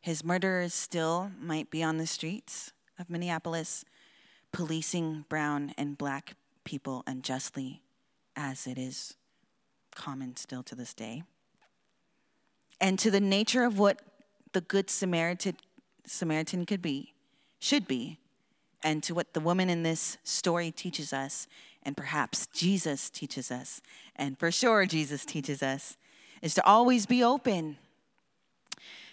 his 0.00 0.24
murderers 0.24 0.72
still 0.72 1.32
might 1.40 1.70
be 1.70 1.82
on 1.82 1.98
the 1.98 2.06
streets 2.06 2.72
of 2.98 3.10
Minneapolis, 3.10 3.84
policing 4.52 5.24
brown 5.28 5.74
and 5.76 5.98
black 5.98 6.34
people 6.64 7.02
unjustly, 7.06 7.82
as 8.36 8.66
it 8.66 8.78
is 8.78 9.16
common 9.94 10.36
still 10.36 10.62
to 10.62 10.76
this 10.76 10.94
day. 10.94 11.24
And 12.80 12.98
to 13.00 13.10
the 13.10 13.20
nature 13.20 13.64
of 13.64 13.78
what 13.78 14.00
the 14.52 14.60
Good 14.60 14.88
Samaritan, 14.88 15.56
Samaritan 16.06 16.64
could 16.64 16.80
be, 16.80 17.12
should 17.58 17.88
be, 17.88 18.18
and 18.82 19.02
to 19.02 19.14
what 19.14 19.34
the 19.34 19.40
woman 19.40 19.68
in 19.68 19.82
this 19.82 20.18
story 20.24 20.70
teaches 20.70 21.12
us 21.12 21.46
and 21.82 21.96
perhaps 21.96 22.46
Jesus 22.48 23.08
teaches 23.08 23.50
us, 23.50 23.80
and 24.16 24.38
for 24.38 24.50
sure 24.50 24.84
Jesus 24.84 25.24
teaches 25.24 25.62
us, 25.62 25.96
is 26.42 26.54
to 26.54 26.66
always 26.66 27.06
be 27.06 27.22
open, 27.24 27.78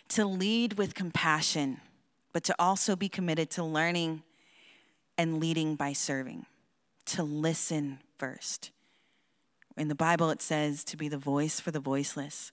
to 0.10 0.25
lead 0.25 0.73
with 0.73 0.93
compassion, 0.93 1.80
but 2.34 2.43
to 2.43 2.56
also 2.60 2.95
be 2.95 3.08
committed 3.08 3.49
to 3.51 3.63
learning 3.63 4.23
and 5.17 5.39
leading 5.39 5.75
by 5.75 5.93
serving, 5.93 6.45
to 7.06 7.23
listen 7.23 7.99
first. 8.17 8.71
In 9.78 9.88
the 9.88 9.95
Bible, 9.95 10.30
it 10.30 10.41
says 10.41 10.84
to 10.86 10.97
be 10.97 11.08
the 11.08 11.17
voice 11.17 11.60
for 11.60 11.71
the 11.71 11.80
voiceless. 11.80 12.51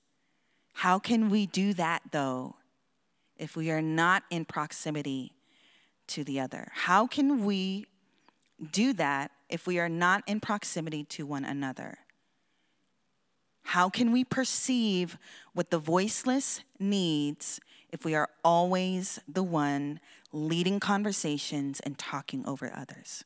How 0.74 0.98
can 0.98 1.30
we 1.30 1.46
do 1.46 1.74
that, 1.74 2.02
though, 2.12 2.56
if 3.36 3.56
we 3.56 3.70
are 3.70 3.82
not 3.82 4.22
in 4.30 4.44
proximity 4.44 5.32
to 6.08 6.24
the 6.24 6.40
other? 6.40 6.68
How 6.72 7.06
can 7.06 7.44
we 7.44 7.86
do 8.70 8.92
that 8.94 9.30
if 9.48 9.66
we 9.66 9.78
are 9.78 9.88
not 9.88 10.22
in 10.26 10.40
proximity 10.40 11.04
to 11.04 11.26
one 11.26 11.44
another? 11.44 11.98
How 13.64 13.88
can 13.88 14.12
we 14.12 14.24
perceive 14.24 15.16
what 15.54 15.70
the 15.70 15.78
voiceless 15.78 16.60
needs 16.78 17.60
if 17.90 18.04
we 18.04 18.14
are 18.14 18.28
always 18.44 19.20
the 19.28 19.42
one 19.42 20.00
leading 20.32 20.80
conversations 20.80 21.80
and 21.80 21.98
talking 21.98 22.44
over 22.46 22.72
others? 22.74 23.24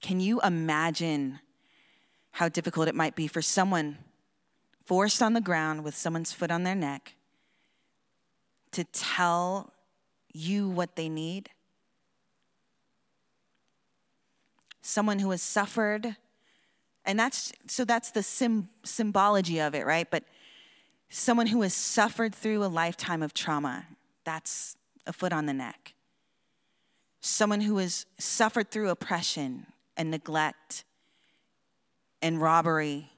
Can 0.00 0.20
you 0.20 0.40
imagine 0.40 1.40
how 2.32 2.48
difficult 2.48 2.88
it 2.88 2.94
might 2.94 3.16
be 3.16 3.26
for 3.26 3.42
someone 3.42 3.98
forced 4.86 5.22
on 5.22 5.34
the 5.34 5.40
ground 5.40 5.84
with 5.84 5.94
someone's 5.94 6.32
foot 6.32 6.50
on 6.50 6.64
their 6.64 6.74
neck 6.74 7.14
to 8.72 8.84
tell 8.84 9.72
you 10.32 10.68
what 10.68 10.96
they 10.96 11.08
need? 11.08 11.50
someone 14.90 15.18
who 15.18 15.30
has 15.30 15.42
suffered. 15.42 16.16
And 17.04 17.18
that's 17.18 17.52
so 17.66 17.84
that's 17.84 18.10
the 18.10 18.22
sim, 18.22 18.68
symbology 18.84 19.60
of 19.60 19.74
it, 19.74 19.86
right? 19.86 20.10
But 20.10 20.24
someone 21.08 21.46
who 21.46 21.62
has 21.62 21.74
suffered 21.74 22.34
through 22.34 22.64
a 22.64 22.66
lifetime 22.66 23.22
of 23.22 23.32
trauma, 23.32 23.86
that's 24.24 24.76
a 25.06 25.12
foot 25.12 25.32
on 25.32 25.46
the 25.46 25.54
neck. 25.54 25.94
Someone 27.20 27.60
who 27.60 27.78
has 27.78 28.06
suffered 28.18 28.70
through 28.70 28.90
oppression 28.90 29.66
and 29.96 30.10
neglect 30.10 30.84
and 32.22 32.40
robbery, 32.40 33.10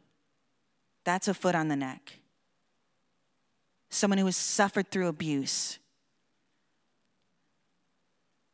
that's 1.04 1.28
a 1.28 1.34
foot 1.34 1.54
on 1.54 1.68
the 1.68 1.76
neck. 1.76 2.18
Someone 3.90 4.18
who 4.18 4.26
has 4.26 4.36
suffered 4.36 4.90
through 4.90 5.08
abuse, 5.08 5.78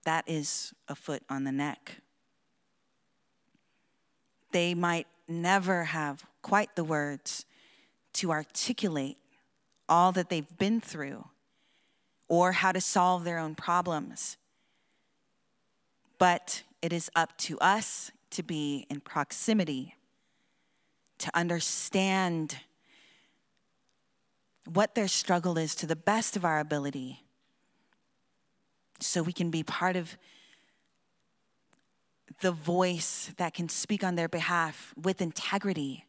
that 0.04 0.24
is 0.26 0.72
a 0.88 0.94
foot 0.94 1.22
on 1.28 1.44
the 1.44 1.52
neck 1.52 2.02
they 4.52 4.74
might 4.74 5.06
never 5.26 5.84
have 5.84 6.24
quite 6.42 6.74
the 6.74 6.84
words 6.84 7.44
to 8.14 8.30
articulate 8.30 9.18
all 9.88 10.12
that 10.12 10.28
they've 10.28 10.58
been 10.58 10.80
through 10.80 11.26
or 12.28 12.52
how 12.52 12.72
to 12.72 12.80
solve 12.80 13.24
their 13.24 13.38
own 13.38 13.54
problems. 13.54 14.36
But 16.18 16.62
it 16.82 16.92
is 16.92 17.10
up 17.14 17.36
to 17.38 17.58
us 17.58 18.10
to 18.30 18.42
be 18.42 18.86
in 18.90 19.00
proximity, 19.00 19.94
to 21.18 21.30
understand 21.34 22.58
what 24.72 24.94
their 24.94 25.08
struggle 25.08 25.56
is 25.56 25.74
to 25.76 25.86
the 25.86 25.96
best 25.96 26.36
of 26.36 26.44
our 26.44 26.58
ability, 26.58 27.22
so 29.00 29.22
we 29.22 29.32
can 29.32 29.50
be 29.50 29.62
part 29.62 29.96
of 29.96 30.16
the 32.40 32.52
voice 32.52 33.32
that 33.36 33.54
can 33.54 33.68
speak 33.68 34.04
on 34.04 34.14
their 34.14 34.28
behalf 34.28 34.94
with 35.00 35.20
integrity 35.20 36.04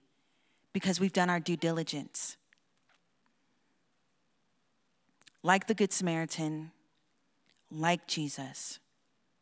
because 0.74 1.00
we've 1.00 1.14
done 1.14 1.30
our 1.30 1.40
due 1.40 1.58
diligence. 1.58 2.38
Like 5.42 5.68
the 5.68 5.74
Good 5.74 5.94
Samaritan, 5.94 6.72
like 7.72 8.08
Jesus, 8.08 8.80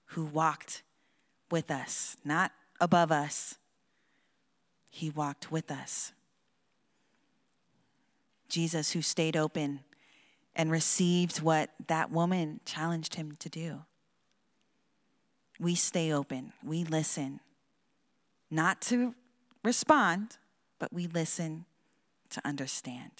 who 0.07 0.25
walked 0.25 0.83
with 1.49 1.71
us, 1.71 2.17
not 2.23 2.51
above 2.79 3.11
us. 3.11 3.57
He 4.89 5.09
walked 5.09 5.51
with 5.51 5.71
us. 5.71 6.13
Jesus, 8.47 8.91
who 8.91 9.01
stayed 9.01 9.35
open 9.35 9.81
and 10.57 10.71
received 10.71 11.41
what 11.41 11.69
that 11.87 12.11
woman 12.11 12.59
challenged 12.65 13.15
him 13.15 13.37
to 13.39 13.47
do. 13.47 13.83
We 15.59 15.75
stay 15.75 16.11
open, 16.11 16.51
we 16.63 16.83
listen, 16.83 17.39
not 18.51 18.81
to 18.83 19.13
respond, 19.63 20.37
but 20.79 20.91
we 20.91 21.07
listen 21.07 21.65
to 22.31 22.41
understand. 22.43 23.11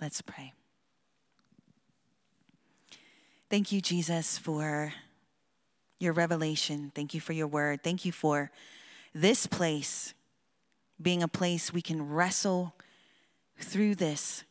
Let's 0.00 0.20
pray. 0.20 0.52
Thank 3.48 3.72
you, 3.72 3.80
Jesus, 3.80 4.36
for 4.36 4.92
your 5.98 6.12
revelation. 6.12 6.92
Thank 6.94 7.14
you 7.14 7.20
for 7.20 7.32
your 7.32 7.46
word. 7.46 7.82
Thank 7.82 8.04
you 8.04 8.12
for 8.12 8.50
this 9.14 9.46
place 9.46 10.12
being 11.00 11.22
a 11.22 11.28
place 11.28 11.72
we 11.72 11.80
can 11.80 12.10
wrestle 12.10 12.74
through 13.58 13.94
this, 13.94 14.44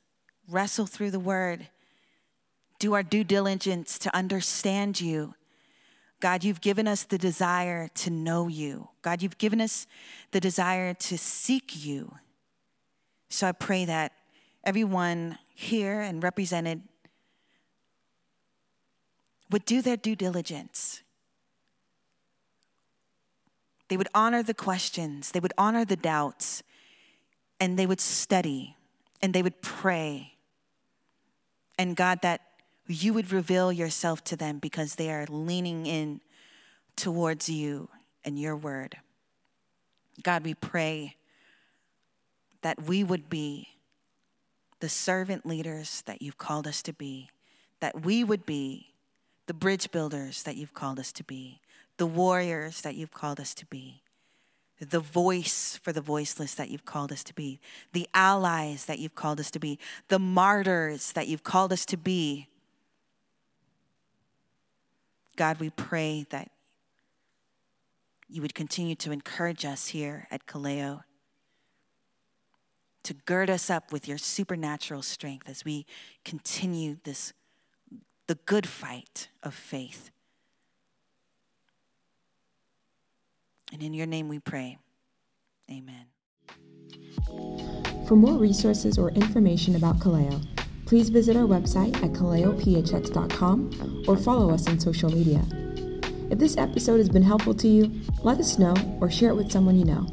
wrestle 0.49 0.85
through 0.85 1.11
the 1.11 1.19
word, 1.19 1.67
do 2.79 2.93
our 2.93 3.03
due 3.03 3.23
diligence 3.23 3.97
to 3.99 4.15
understand 4.15 4.99
you. 4.99 5.35
God, 6.19 6.43
you've 6.43 6.61
given 6.61 6.87
us 6.87 7.03
the 7.03 7.17
desire 7.17 7.87
to 7.95 8.09
know 8.09 8.47
you. 8.47 8.89
God, 9.01 9.21
you've 9.21 9.37
given 9.37 9.61
us 9.61 9.85
the 10.31 10.39
desire 10.39 10.93
to 10.93 11.17
seek 11.17 11.85
you. 11.85 12.15
So 13.29 13.47
I 13.47 13.51
pray 13.51 13.85
that 13.85 14.13
everyone 14.63 15.37
here 15.53 16.01
and 16.01 16.23
represented 16.23 16.81
would 19.51 19.65
do 19.65 19.81
their 19.81 19.97
due 19.97 20.15
diligence. 20.15 21.01
They 23.87 23.97
would 23.97 24.09
honor 24.15 24.41
the 24.41 24.53
questions, 24.53 25.31
they 25.31 25.39
would 25.39 25.53
honor 25.57 25.85
the 25.85 25.95
doubts, 25.95 26.63
and 27.59 27.77
they 27.77 27.85
would 27.85 28.01
study 28.01 28.75
and 29.21 29.33
they 29.33 29.41
would 29.41 29.61
pray. 29.61 30.34
And 31.77 31.95
God, 31.95 32.21
that 32.21 32.41
you 32.87 33.13
would 33.13 33.31
reveal 33.31 33.71
yourself 33.71 34.23
to 34.25 34.35
them 34.35 34.59
because 34.59 34.95
they 34.95 35.11
are 35.11 35.25
leaning 35.27 35.85
in 35.85 36.21
towards 36.95 37.49
you 37.49 37.89
and 38.23 38.39
your 38.39 38.55
word. 38.55 38.97
God, 40.23 40.43
we 40.43 40.53
pray 40.53 41.15
that 42.61 42.83
we 42.83 43.03
would 43.03 43.29
be 43.29 43.69
the 44.79 44.89
servant 44.89 45.45
leaders 45.45 46.03
that 46.05 46.21
you've 46.21 46.37
called 46.37 46.67
us 46.67 46.81
to 46.83 46.93
be, 46.93 47.29
that 47.79 48.03
we 48.03 48.23
would 48.23 48.45
be 48.45 48.93
the 49.47 49.53
bridge 49.53 49.91
builders 49.91 50.43
that 50.43 50.55
you've 50.55 50.73
called 50.73 50.99
us 50.99 51.11
to 51.11 51.23
be, 51.23 51.59
the 51.97 52.05
warriors 52.05 52.81
that 52.81 52.95
you've 52.95 53.13
called 53.13 53.39
us 53.39 53.53
to 53.53 53.65
be, 53.65 54.01
the 54.79 54.99
voice 54.99 55.79
for 55.81 55.93
the 55.93 56.01
voiceless 56.01 56.53
that 56.55 56.69
you've 56.69 56.85
called 56.85 57.11
us 57.11 57.23
to 57.23 57.33
be, 57.33 57.59
the 57.93 58.07
allies 58.13 58.85
that 58.85 58.99
you've 58.99 59.15
called 59.15 59.39
us 59.39 59.49
to 59.51 59.59
be, 59.59 59.79
the 60.09 60.19
martyrs 60.19 61.13
that 61.13 61.27
you've 61.27 61.43
called 61.43 61.71
us 61.71 61.85
to 61.85 61.97
be. 61.97 62.47
God, 65.35 65.59
we 65.59 65.69
pray 65.69 66.25
that 66.29 66.51
you 68.27 68.41
would 68.41 68.55
continue 68.55 68.95
to 68.95 69.11
encourage 69.11 69.65
us 69.65 69.87
here 69.87 70.27
at 70.31 70.45
Kaleo, 70.45 71.03
to 73.03 73.13
gird 73.13 73.49
us 73.49 73.69
up 73.69 73.91
with 73.91 74.07
your 74.07 74.17
supernatural 74.17 75.01
strength 75.01 75.47
as 75.47 75.63
we 75.63 75.85
continue 76.23 76.97
this 77.03 77.33
the 78.27 78.35
good 78.45 78.67
fight 78.67 79.29
of 79.43 79.53
faith. 79.53 80.09
And 83.75 83.83
in 83.83 83.93
your 83.93 84.07
name 84.07 84.29
we 84.29 84.39
pray. 84.39 84.77
Amen. 85.69 86.05
For 88.07 88.15
more 88.15 88.39
resources 88.39 88.97
or 88.97 89.09
information 89.09 89.75
about 89.75 89.99
Kaleo, 89.99 90.41
please 90.85 91.09
visit 91.09 91.35
our 91.35 91.43
website 91.43 91.93
at 91.97 92.13
kaleophx.com 92.13 94.05
or 94.07 94.15
follow 94.15 94.53
us 94.53 94.69
on 94.69 94.79
social 94.79 95.09
media. 95.09 95.41
If 96.31 96.39
this 96.39 96.55
episode 96.55 96.99
has 96.99 97.09
been 97.09 97.21
helpful 97.21 97.53
to 97.53 97.67
you, 97.67 97.91
let 98.23 98.39
us 98.39 98.57
know 98.57 98.75
or 99.01 99.11
share 99.11 99.31
it 99.31 99.35
with 99.35 99.51
someone 99.51 99.77
you 99.77 99.83
know. 99.83 100.07